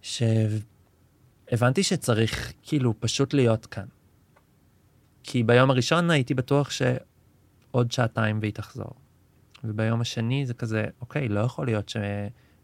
שהבנתי 0.02 1.82
שצריך 1.82 2.52
כאילו 2.62 3.00
פשוט 3.00 3.34
להיות 3.34 3.66
כאן. 3.66 3.86
כי 5.22 5.42
ביום 5.42 5.70
הראשון 5.70 6.10
הייתי 6.10 6.34
בטוח 6.34 6.70
שעוד 6.70 7.92
שעתיים 7.92 8.38
והיא 8.40 8.52
תחזור. 8.52 8.90
וביום 9.64 10.00
השני 10.00 10.46
זה 10.46 10.54
כזה, 10.54 10.84
אוקיי, 11.00 11.28
לא 11.28 11.40
יכול 11.40 11.66
להיות 11.66 11.88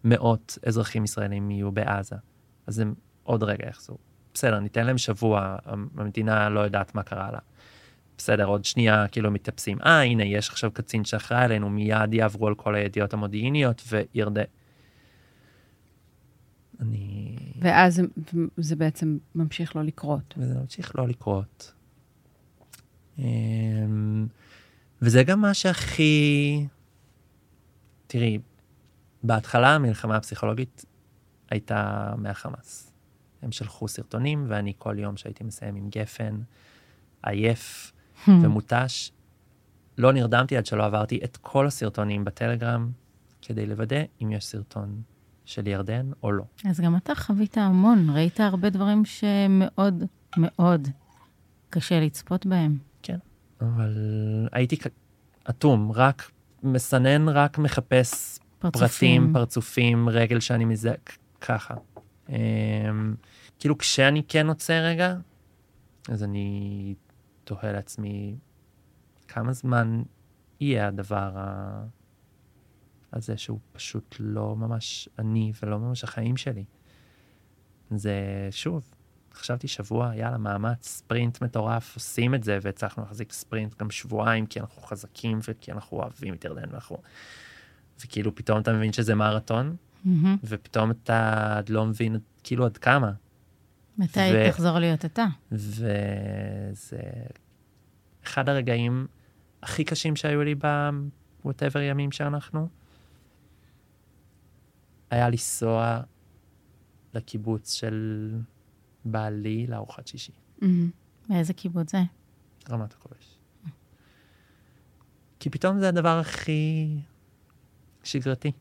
שמאות 0.02 0.58
אזרחים 0.66 1.04
ישראלים 1.04 1.50
יהיו 1.50 1.72
בעזה. 1.72 2.16
אז 2.66 2.78
הם 2.78 2.94
עוד 3.22 3.42
רגע 3.42 3.68
יחזרו. 3.68 3.98
בסדר, 4.34 4.60
ניתן 4.60 4.86
להם 4.86 4.98
שבוע, 4.98 5.56
המדינה 5.96 6.48
לא 6.48 6.60
יודעת 6.60 6.94
מה 6.94 7.02
קרה 7.02 7.30
לה. 7.32 7.38
בסדר, 8.18 8.44
עוד 8.46 8.64
שנייה 8.64 9.08
כאילו 9.08 9.30
מתאפסים. 9.30 9.78
אה, 9.80 10.02
הנה, 10.02 10.24
יש 10.24 10.50
עכשיו 10.50 10.70
קצין 10.72 11.04
שאחראי 11.04 11.44
עלינו, 11.44 11.70
מיד 11.70 12.14
יעברו 12.14 12.46
על 12.46 12.54
כל 12.54 12.74
הידיעות 12.74 13.12
המודיעיניות 13.14 13.82
וירדה. 13.88 14.42
אני... 16.80 17.36
ואז 17.60 17.94
זה- 17.94 18.02
זה 18.56 18.76
בעצם 18.76 19.18
ממשיך 19.34 19.76
לא 19.76 19.82
לקרות. 19.82 20.34
וזה 20.36 20.54
ממשיך 20.58 20.96
לא 20.96 21.08
לקרות. 21.08 21.72
אמ, 23.18 24.26
וזה 25.02 25.22
גם 25.24 25.40
מה 25.40 25.54
שהכי... 25.54 26.66
תראי, 28.06 28.38
בהתחלה 29.22 29.74
המלחמה 29.74 30.16
הפסיכולוגית 30.16 30.84
הייתה 31.50 32.12
מהחמאס. 32.16 32.92
הם 33.42 33.52
שלחו 33.52 33.88
סרטונים, 33.88 34.44
ואני 34.48 34.72
כל 34.78 34.98
יום 34.98 35.16
שהייתי 35.16 35.44
מסיים 35.44 35.76
עם 35.76 35.88
גפן, 35.88 36.40
עייף 37.22 37.92
ומותש, 38.28 39.12
לא 39.98 40.12
נרדמתי 40.12 40.56
עד 40.56 40.66
שלא 40.66 40.84
עברתי 40.84 41.20
את 41.24 41.36
כל 41.36 41.66
הסרטונים 41.66 42.24
בטלגרם, 42.24 42.90
כדי 43.42 43.66
לוודא 43.66 44.02
אם 44.22 44.32
יש 44.32 44.44
סרטון 44.44 45.02
של 45.44 45.66
ירדן 45.66 46.10
או 46.22 46.32
לא. 46.32 46.44
אז 46.64 46.80
גם 46.80 46.96
אתה 46.96 47.14
חווית 47.14 47.58
המון, 47.58 48.10
ראית 48.10 48.40
הרבה 48.40 48.70
דברים 48.70 49.04
שמאוד 49.04 50.04
מאוד 50.36 50.88
קשה 51.70 52.00
לצפות 52.00 52.46
בהם. 52.46 52.78
אבל 53.60 54.48
הייתי 54.52 54.76
אטום, 55.50 55.92
רק 55.92 56.30
מסנן, 56.62 57.28
רק 57.28 57.58
מחפש 57.58 58.38
פרטים, 58.70 59.32
פרצופים, 59.32 60.08
רגל 60.08 60.40
שאני 60.40 60.64
מזה, 60.64 60.94
ככה. 61.40 61.74
Um, 62.28 62.32
כאילו 63.58 63.78
כשאני 63.78 64.22
כן 64.28 64.46
עוצר 64.46 64.84
רגע, 64.84 65.14
אז 66.08 66.22
אני 66.24 66.94
תוהה 67.44 67.72
לעצמי, 67.72 68.36
כמה 69.28 69.52
זמן 69.52 70.02
יהיה 70.60 70.88
הדבר 70.88 71.32
ה... 71.36 71.84
הזה 73.12 73.36
שהוא 73.36 73.58
פשוט 73.72 74.16
לא 74.20 74.56
ממש 74.56 75.08
אני 75.18 75.52
ולא 75.62 75.78
ממש 75.78 76.04
החיים 76.04 76.36
שלי. 76.36 76.64
זה 77.90 78.48
שוב, 78.50 78.94
חשבתי 79.34 79.68
שבוע, 79.68 80.12
יאללה, 80.14 80.38
מאמץ, 80.38 80.88
ספרינט 80.88 81.42
מטורף, 81.42 81.94
עושים 81.94 82.34
את 82.34 82.44
זה, 82.44 82.58
והצלחנו 82.62 83.02
להחזיק 83.02 83.32
ספרינט 83.32 83.78
גם 83.78 83.90
שבועיים, 83.90 84.46
כי 84.46 84.60
אנחנו 84.60 84.82
חזקים 84.82 85.38
וכי 85.48 85.72
אנחנו 85.72 85.96
אוהבים 85.96 86.34
את 86.34 86.44
ירדן 86.44 86.70
ואנחנו... 86.70 86.96
וכאילו 88.00 88.34
פתאום 88.34 88.60
אתה 88.60 88.72
מבין 88.72 88.92
שזה 88.92 89.14
מרתון, 89.14 89.76
מהמם. 90.04 90.36
ופתאום 90.44 90.90
אתה 90.90 91.60
לא 91.68 91.86
מבין 91.86 92.16
כאילו 92.42 92.64
עד 92.66 92.76
כמה. 92.76 93.12
מתי 93.98 94.20
ו- 94.34 94.50
תחזור 94.50 94.78
להיות 94.78 95.04
אתה? 95.04 95.26
וזה 95.52 95.92
אחד 98.24 98.48
הרגעים 98.48 99.06
הכי 99.62 99.84
קשים 99.84 100.16
שהיו 100.16 100.42
לי 100.42 100.54
ב-whatever 100.54 101.78
ימים 101.78 102.12
שאנחנו, 102.12 102.68
היה 105.10 105.28
לנסוע 105.28 106.00
לקיבוץ 107.14 107.72
של 107.72 108.30
בעלי 109.04 109.66
לארוחת 109.66 110.06
שישי, 110.06 110.32
מהמם. 110.62 110.90
באיזה 111.28 111.52
קיבוץ 111.52 111.92
זה? 111.92 112.02
רמת 112.70 112.92
הכובש. 112.92 113.38
כי 115.40 115.50
פתאום 115.50 115.78
זה 115.78 115.88
הדבר 115.88 116.18
הכי 116.18 116.98
שגרתי. 118.04 118.52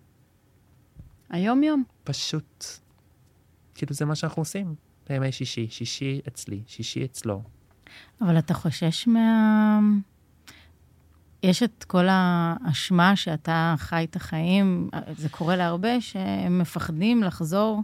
היום-יום. 1.30 1.84
פשוט, 2.04 2.66
כאילו 3.76 3.94
זה 3.94 4.06
מה 4.06 4.16
שאנחנו 4.16 4.42
עושים 4.42 4.76
בימי 5.10 5.32
שישי, 5.32 5.68
שישי 5.70 6.22
אצלי, 6.28 6.62
שישי 6.68 7.06
אצלו. 7.06 7.42
אבל 8.22 8.40
אתה 8.40 8.54
חושש 8.54 9.08
מה... 9.08 9.80
יש 11.44 11.64
את 11.64 11.84
כל 11.84 12.06
האשמה 12.10 13.16
שאתה 13.16 13.76
חי 13.78 14.08
את 14.10 14.16
החיים, 14.16 14.90
זה 15.18 15.30
קורה 15.30 15.56
להרבה, 15.56 16.02
שהם 16.02 16.60
מפחדים 16.60 17.24
לחזור, 17.24 17.82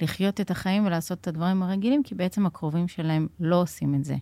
לחיות 0.00 0.40
את 0.40 0.50
החיים 0.50 0.86
ולעשות 0.86 1.20
את 1.20 1.28
הדברים 1.28 1.62
הרגילים, 1.62 2.02
כי 2.02 2.14
בעצם 2.14 2.46
הקרובים 2.46 2.88
שלהם 2.88 3.26
לא 3.40 3.62
עושים 3.62 3.94
את 3.94 4.04
זה. 4.04 4.16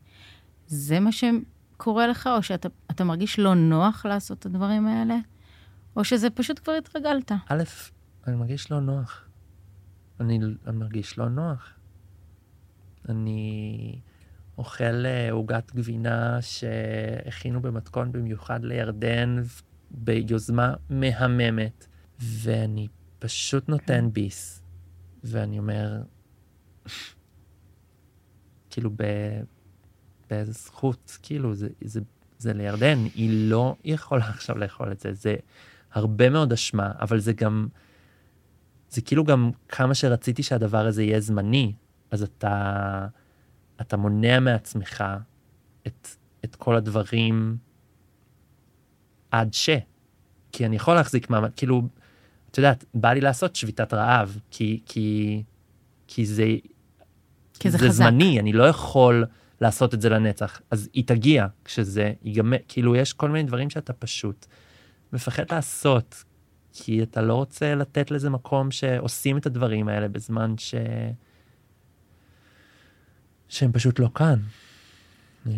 זה 0.67 1.01
מה 1.01 1.11
שקורה 1.13 2.07
לך, 2.07 2.31
או 2.37 2.43
שאתה 2.43 2.69
אתה 2.91 3.05
מרגיש 3.05 3.39
לא 3.39 3.55
נוח 3.55 4.07
לעשות 4.07 4.39
את 4.39 4.47
הדברים 4.47 4.87
האלה? 4.87 5.17
או 5.97 6.05
שזה 6.05 6.31
פשוט 6.31 6.59
כבר 6.59 6.73
התרגלת? 6.73 7.33
א', 7.49 7.63
אני 8.27 8.37
מרגיש 8.37 8.71
לא 8.71 8.81
נוח. 8.81 9.29
אני, 10.21 10.39
אני 10.67 10.77
מרגיש 10.77 11.19
לא 11.19 11.29
נוח. 11.29 11.75
אני 13.09 14.01
אוכל 14.59 15.07
אה, 15.07 15.33
עוגת 15.33 15.73
גבינה 15.75 16.43
שהכינו 16.43 17.61
במתכון 17.61 18.13
במיוחד 18.13 18.65
לירדן 18.65 19.43
ביוזמה 19.91 20.75
מהממת, 20.91 21.87
ואני 22.19 22.89
פשוט 23.19 23.69
נותן 23.69 24.09
ביס, 24.13 24.63
ואני 25.25 25.59
אומר, 25.59 26.03
כאילו, 28.71 28.91
ב... 28.97 29.03
באיזה 30.31 30.53
זכות, 30.53 31.19
כאילו, 31.23 31.55
זה, 31.55 31.69
זה, 31.85 32.01
זה 32.39 32.53
לירדן, 32.53 32.99
היא 33.15 33.51
לא 33.51 33.77
יכולה 33.85 34.29
עכשיו 34.29 34.59
לאכול 34.59 34.93
את 34.93 35.01
זה, 35.01 35.13
זה 35.13 35.37
הרבה 35.97 36.31
מאוד 36.31 36.53
אשמה, 36.53 36.93
אבל 37.01 37.19
זה 37.19 37.33
גם, 37.33 37.69
זה 38.91 39.01
כאילו 39.01 39.25
גם 39.25 39.51
כמה 39.69 39.95
שרציתי 39.95 40.43
שהדבר 40.43 40.87
הזה 40.87 41.03
יהיה 41.03 41.21
זמני, 41.21 41.73
אז 42.11 42.23
אתה, 42.23 43.07
אתה 43.81 43.97
מונע 43.97 44.41
מעצמך 44.41 45.05
את, 45.87 46.09
את 46.45 46.57
כל 46.57 46.77
הדברים 46.77 47.57
עד 49.31 49.55
ש. 49.55 49.71
כי 50.53 50.67
אני 50.67 50.77
יכול 50.77 50.95
להחזיק 50.95 51.31
מעמד, 51.31 51.51
כאילו, 51.57 51.83
את 52.51 52.59
יודעת, 52.59 52.85
בא 52.95 53.13
לי 53.13 53.21
לעשות 53.21 53.57
שביתת 53.57 53.95
רעב, 53.95 54.39
כי, 54.51 54.81
כי, 54.87 55.43
כי 56.07 56.27
זה, 56.27 56.47
כי 57.59 57.71
זה 57.71 57.79
זה 57.79 57.89
חזק. 57.89 58.05
זמני, 58.05 58.41
אני 58.41 58.53
לא 58.53 58.65
יכול 58.65 59.25
לעשות 59.61 59.95
את 59.95 60.01
זה 60.01 60.09
לנצח. 60.09 60.61
אז 60.71 60.89
היא 60.93 61.05
תגיע 61.07 61.47
כשזה 61.65 62.13
ייגמר, 62.23 62.57
כאילו, 62.69 62.97
יש 62.97 63.13
כל 63.13 63.31
מיני 63.31 63.49
דברים 63.49 63.71
שאתה 63.71 63.93
פשוט 63.93 64.47
מפחד 65.17 65.53
לעשות, 65.53 66.25
כי 66.73 67.03
אתה 67.03 67.23
לא 67.23 67.35
רוצה 67.35 67.75
לתת 67.75 68.11
לזה 68.11 68.31
מקום 68.31 68.71
שעושים 68.71 69.39
את 69.39 69.47
הדברים 69.47 69.89
האלה 69.89 70.09
בזמן 70.09 70.55
ש... 70.59 70.75
שהם 73.49 73.73
פשוט 73.73 73.99
לא 73.99 74.09
כאן. 74.15 74.39
זה 75.45 75.53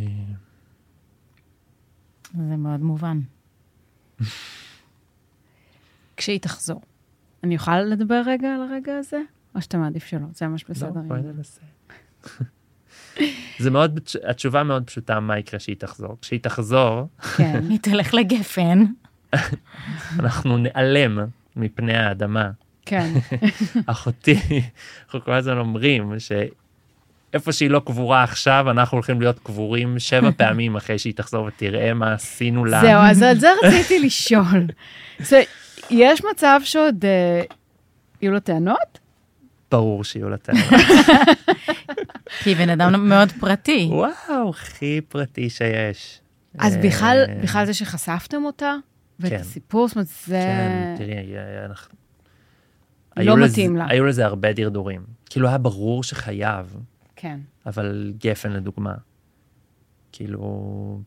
מאוד 2.57 2.81
מובן. 2.81 3.21
כשהיא 6.16 6.40
תחזור. 6.40 6.83
אני 7.44 7.55
יכולה 7.55 7.83
לדבר 7.83 8.23
רגע 8.27 8.55
על 8.55 8.62
הרגע 8.62 8.97
הזה? 8.97 9.21
או 9.55 9.62
שאתה 9.62 9.79
מעדיף 9.79 10.07
שלא? 10.07 10.27
זה 10.35 10.47
ממש 10.47 10.64
בסדר. 10.68 10.90
לא, 10.94 11.01
בואי 11.09 11.23
ננסה. 11.23 11.61
זה 13.59 13.71
מאוד, 13.71 14.01
התשובה 14.29 14.62
מאוד 14.62 14.87
פשוטה, 14.87 15.21
מה 15.21 15.38
יקרה 15.38 15.61
כשהיא 15.61 15.77
תחזור. 15.77 16.16
כשהיא 16.21 16.40
תחזור, 16.40 17.09
כן. 17.37 17.62
היא 17.68 17.79
תלך 17.83 18.14
לגפן. 18.14 18.85
אנחנו 20.19 20.59
ניעלם 20.59 21.19
מפני 21.57 21.97
האדמה. 21.97 22.51
כן. 22.87 23.12
אחותי, 23.87 24.38
אנחנו 25.05 25.25
כל 25.25 25.33
הזמן 25.33 25.59
אומרים 25.59 26.12
שאיפה 26.19 27.53
שהיא 27.53 27.71
לא 27.71 27.81
קבורה 27.87 28.23
עכשיו, 28.23 28.71
אנחנו 28.71 28.97
הולכים 28.97 29.21
להיות 29.21 29.38
קבורים 29.38 29.99
שבע 29.99 30.31
פעמים 30.38 30.77
אחרי 30.77 30.99
שהיא 30.99 31.14
תחזור 31.14 31.45
ותראה 31.45 31.95
מה 31.95 32.12
עשינו 32.12 32.64
לה. 32.64 32.81
זהו, 32.81 33.01
אז 33.03 33.23
על 33.23 33.38
זה 33.38 33.49
רציתי 33.64 33.99
לשאול. 33.99 34.67
יש 35.91 36.25
מצב 36.31 36.61
שעוד 36.64 37.05
אה, 37.05 37.43
יהיו 38.23 38.33
לו 38.33 38.41
טענות? 38.41 38.99
ברור 39.71 40.05
שיהיו 40.05 40.29
לה 40.29 40.37
טענות. 40.37 40.64
כי 42.43 42.51
היא 42.51 42.57
בן 42.57 42.71
אדם 42.71 43.09
מאוד 43.09 43.33
פרטי. 43.41 43.88
וואו, 43.91 44.51
הכי 44.51 45.01
פרטי 45.09 45.51
שיש. 45.51 46.21
אז 46.59 46.77
אה, 46.77 46.83
בכלל, 46.83 47.25
בכלל 47.43 47.67
זה 47.67 47.75
שחשפתם 47.75 48.45
אותה? 48.45 48.75
ואת 49.20 49.31
כן. 49.33 49.37
הסיפור, 49.40 49.88
זאת 49.88 49.96
אומרת, 49.96 50.07
זה... 50.26 50.40
כן, 50.40 50.94
תראי, 50.98 51.37
אה, 51.37 51.64
אנחנו... 51.64 51.94
לא 53.16 53.22
היו 53.22 53.37
לזה- 53.37 53.52
מתאים 53.52 53.76
לה. 53.76 53.87
היו 53.90 54.04
לזה 54.04 54.26
הרבה 54.26 54.52
דרדורים. 54.52 55.02
כאילו 55.31 55.48
היה 55.48 55.59
ברור 55.59 56.02
שחייב, 56.04 56.76
כן. 57.16 57.40
אבל 57.66 58.12
גפן 58.18 58.52
לדוגמה. 58.52 58.94
כאילו, 60.12 61.00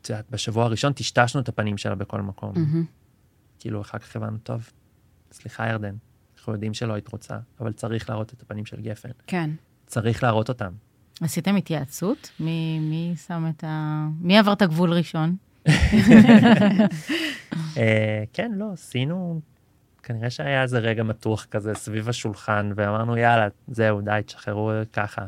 את 0.00 0.10
יודעת, 0.10 0.30
בשבוע 0.30 0.64
הראשון 0.64 0.92
טשטשנו 0.92 1.40
את 1.40 1.48
הפנים 1.48 1.78
שלה 1.78 1.94
בכל 1.94 2.22
מקום. 2.22 2.52
מהמם. 2.56 2.84
כאילו, 3.58 3.80
אחר 3.80 3.98
כך 3.98 4.16
הבנו, 4.16 4.38
טוב, 4.38 4.70
סליחה, 5.32 5.68
ירדן, 5.68 5.94
אנחנו 6.38 6.52
יודעים 6.52 6.74
שלא 6.74 6.92
היית 6.94 7.08
רוצה, 7.12 7.36
אבל 7.60 7.72
צריך 7.72 8.10
להראות 8.10 8.32
את 8.32 8.42
הפנים 8.42 8.66
של 8.66 8.80
גפן. 8.80 9.08
כן. 9.26 9.50
צריך 9.86 10.22
להראות 10.22 10.48
אותם. 10.48 10.72
עשיתם 11.20 11.56
התייעצות? 11.56 12.30
מי, 12.40 12.78
מי 12.80 13.14
שם 13.26 13.46
את 13.56 13.64
ה... 13.64 14.06
מי 14.20 14.38
עבר 14.38 14.52
את 14.52 14.62
הגבול 14.62 14.92
ראשון? 14.92 15.36
אה, 17.76 18.24
כן, 18.32 18.52
לא, 18.54 18.66
עשינו, 18.72 19.40
כנראה 20.02 20.30
שהיה 20.30 20.62
איזה 20.62 20.78
רגע 20.78 21.02
מתוח 21.02 21.44
כזה 21.50 21.74
סביב 21.74 22.08
השולחן, 22.08 22.70
ואמרנו, 22.76 23.16
יאללה, 23.16 23.48
זהו, 23.68 24.00
די, 24.00 24.20
תשחררו 24.26 24.70
ככה. 24.92 25.26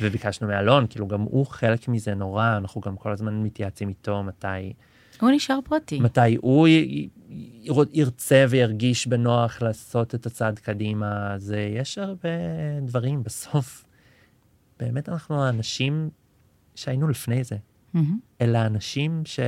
וביקשנו 0.00 0.48
מאלון, 0.48 0.86
כאילו, 0.90 1.08
גם 1.08 1.20
הוא 1.20 1.46
חלק 1.46 1.88
מזה 1.88 2.14
נורא, 2.14 2.56
אנחנו 2.56 2.80
גם 2.80 2.96
כל 2.96 3.12
הזמן 3.12 3.42
מתייעצים 3.42 3.88
איתו 3.88 4.22
מתי, 4.22 4.72
הוא 5.20 5.30
נשאר 5.30 5.58
פרטי. 5.64 6.00
מתי 6.00 6.36
הוא 6.40 6.68
י- 6.68 7.08
ירצה 7.92 8.44
וירגיש 8.48 9.06
בנוח 9.06 9.62
לעשות 9.62 10.14
את 10.14 10.26
הצעד 10.26 10.58
קדימה. 10.58 11.34
אז 11.34 11.54
יש 11.80 11.98
הרבה 11.98 12.28
דברים, 12.82 13.22
בסוף, 13.22 13.84
באמת 14.78 15.08
אנחנו 15.08 15.44
האנשים 15.44 16.10
שהיינו 16.74 17.08
לפני 17.08 17.44
זה. 17.44 17.56
מהמם. 17.94 18.18
אלה 18.40 18.66
אנשים 18.66 19.22
ש... 19.24 19.40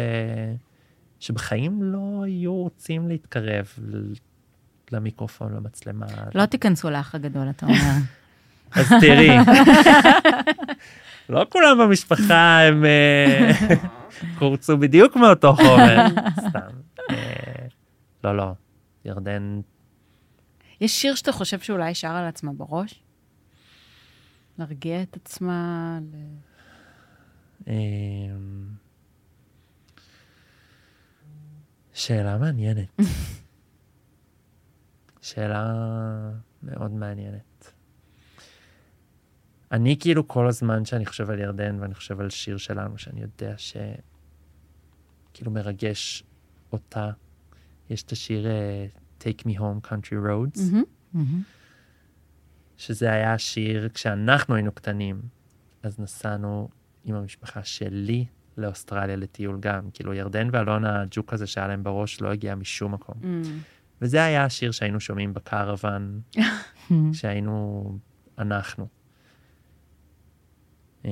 שבחיים 1.20 1.82
לא 1.82 2.22
היו 2.24 2.54
רוצים 2.54 3.09
להתקרב 3.09 3.68
למיקרופון, 4.92 5.54
למצלמה. 5.54 6.06
לא 6.35 6.46
תיכנסו 6.46 6.90
לאח 6.90 7.14
הגדול, 7.14 7.50
אתה 7.50 7.66
אומר. 7.66 7.92
אז 8.72 8.88
תראי, 9.00 9.28
לא 11.28 11.46
כולם 11.48 11.78
במשפחה 11.78 12.61
הם 12.61 12.85
אה, 12.85 13.50
קורצו 14.38 14.78
בדיוק 14.78 15.16
מאותו 15.16 15.54
חומר, 15.54 16.06
סתם. 16.48 16.61
אה, 17.11 17.66
לא, 18.24 18.37
לא, 18.37 18.52
ירדן, 19.04 19.61
יש 20.80 21.00
שיר 21.02 21.14
שאתה 21.14 21.32
חושב 21.32 21.61
שאולי 21.61 21.94
שרה 21.94 22.18
על 22.18 22.26
עצמה 22.26 22.52
בראש? 22.52 23.02
להרגיע 24.59 25.02
את 25.02 25.16
עצמה? 25.16 25.98
אה, 27.68 27.74
שאלה 31.92 32.38
מעניינת. 32.38 33.00
שאלה 35.22 35.74
מאוד 36.62 36.92
מעניינת. 36.92 37.72
אני 39.72 39.96
כאילו 40.00 40.29
כל 40.29 40.48
הזמן 40.48 40.85
שאני 40.85 41.07
חושב 41.07 41.31
על 41.31 41.38
ירדן 41.38 41.81
ואני 41.81 41.94
חושב 41.94 42.20
על 42.20 42.31
שיר 42.31 42.57
שלנו, 42.57 42.98
שאני 42.98 43.20
יודע 43.20 43.55
ש... 43.57 43.76
כאילו 45.35 45.50
מרגש 45.50 46.24
אותה, 46.72 47.11
יש 47.90 48.02
את 48.02 48.12
השיר 48.12 48.46
אה, 48.46 48.87
Take 49.20 49.42
Me 49.42 49.59
Home 49.59 49.87
Country 49.88 50.12
Roads, 50.12 50.61
מהמם. 50.62 50.85
מהמם. 51.12 51.42
שזה 52.76 53.12
היה 53.12 53.38
שיר 53.38 53.88
כשאנחנו 53.88 54.55
היינו 54.55 54.72
קטנים, 54.72 55.20
אז 55.83 56.00
נסענו 56.00 56.68
עם 57.07 57.14
המשפחה 57.14 57.64
שלי 57.64 58.27
לאוסטרליה 58.57 59.16
לטיול 59.16 59.57
גם. 59.61 59.90
כאילו 59.92 60.14
ירדן 60.14 60.49
ואלונה, 60.53 61.03
הג'וק 61.03 61.33
הזה 61.33 61.47
שהיה 61.47 61.69
להם 61.69 61.83
בראש 61.83 62.21
לא 62.21 62.33
הגיע 62.33 62.55
משום 62.55 62.95
מקום. 62.95 63.14
אמ, 63.25 63.42
וזה 64.03 64.25
היה 64.25 64.45
השיר 64.45 64.71
שהיינו 64.71 65.01
שומעים 65.01 65.35
בקרוון, 65.35 66.21
שהיינו 67.19 67.99
אנחנו. 68.38 68.88
אמ, 71.05 71.11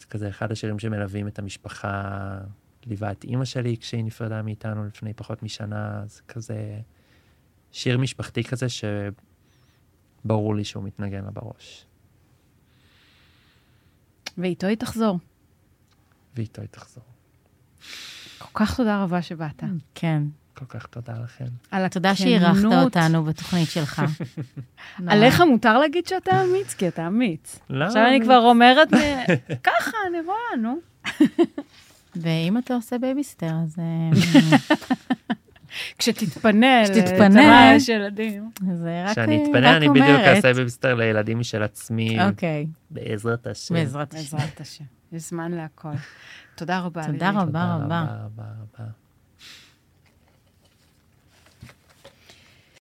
זה 0.00 0.06
כזה 0.06 0.28
אחד 0.28 0.52
השירים 0.52 0.78
שמלווים 0.78 1.28
את 1.28 1.38
המשפחה, 1.38 2.38
ליווה 2.86 3.12
את 3.12 3.24
אימא 3.24 3.44
שלי 3.44 3.76
כשהיא 3.76 4.04
נפרדה 4.04 4.42
מאיתנו 4.42 4.84
לפני 4.84 5.14
פחות 5.14 5.42
משנה, 5.42 6.02
זה 6.06 6.22
כזה 6.28 6.80
שיר 7.72 7.98
משפחתי 7.98 8.44
כזה 8.44 8.66
שברור 10.24 10.54
לי 10.54 10.64
שהוא 10.64 10.84
מתנגן 10.84 11.24
לה 11.24 11.30
בראש. 11.30 11.86
ואיתו 14.38 14.66
היא 14.66 14.76
תחזור. 14.76 15.18
ואיתו 16.36 16.60
היא 16.62 16.68
תחזור. 16.70 17.04
כל 18.38 18.48
כך 18.64 18.76
תודה 18.76 19.02
רבה 19.02 19.22
שבאת. 19.22 19.62
כן. 19.94 20.22
כל 20.54 20.64
כך 20.68 20.86
תודה 20.86 21.12
לכם. 21.24 21.44
על 21.70 21.88
תודה 21.88 22.14
שאירחת. 22.16 22.64
אותנו 22.64 23.24
בתוכנית 23.24 23.68
שלך. 23.70 24.02
עליך 25.06 25.40
מותר 25.40 25.78
להגיד 25.78 26.06
שאתה 26.06 26.44
אמיץ, 26.44 26.74
כי 26.74 26.88
אתה 26.88 27.06
אמיץ. 27.06 27.58
לא, 27.70 27.84
עכשיו 27.84 28.06
אני 28.06 28.20
כבר 28.22 28.38
אומרת, 28.38 28.94
מ- 28.94 29.56
ככה, 29.62 29.96
אני 30.08 30.18
רואה, 30.26 30.56
נו. 30.62 30.76
ואם 32.22 32.58
אתה 32.58 32.74
עושה 32.74 32.98
בייביסיטר, 32.98 33.50
אז 33.64 33.76
אה, 33.78 34.10
כשתתפנה, 35.98 36.82
כשתתפנה. 36.84 37.72
יש 37.76 37.88
ילדים. 37.88 38.50
זה 38.74 39.04
רק 39.04 39.10
כשאני 39.12 39.42
רק 39.42 39.48
אתפנה, 39.48 39.76
אני 39.76 39.88
בדיוק 39.88 40.06
אומרת. 40.06 40.36
אעשה 40.36 40.52
בייביסיטר 40.52 40.94
לילדים 40.94 41.38
משל 41.38 41.62
עצמי, 41.62 42.24
אוקיי, 42.28 42.66
בעזרת 42.90 43.46
השם. 43.46 43.74
בעזרת 43.74 44.14
השם. 44.60 44.84
יש 45.12 45.28
זמן 45.28 45.52
להכל. 45.52 45.88
תודה 46.54 46.80
רבה. 46.80 47.06
תודה 47.06 47.30
רבה 47.30 47.76
רבה. 47.84 48.04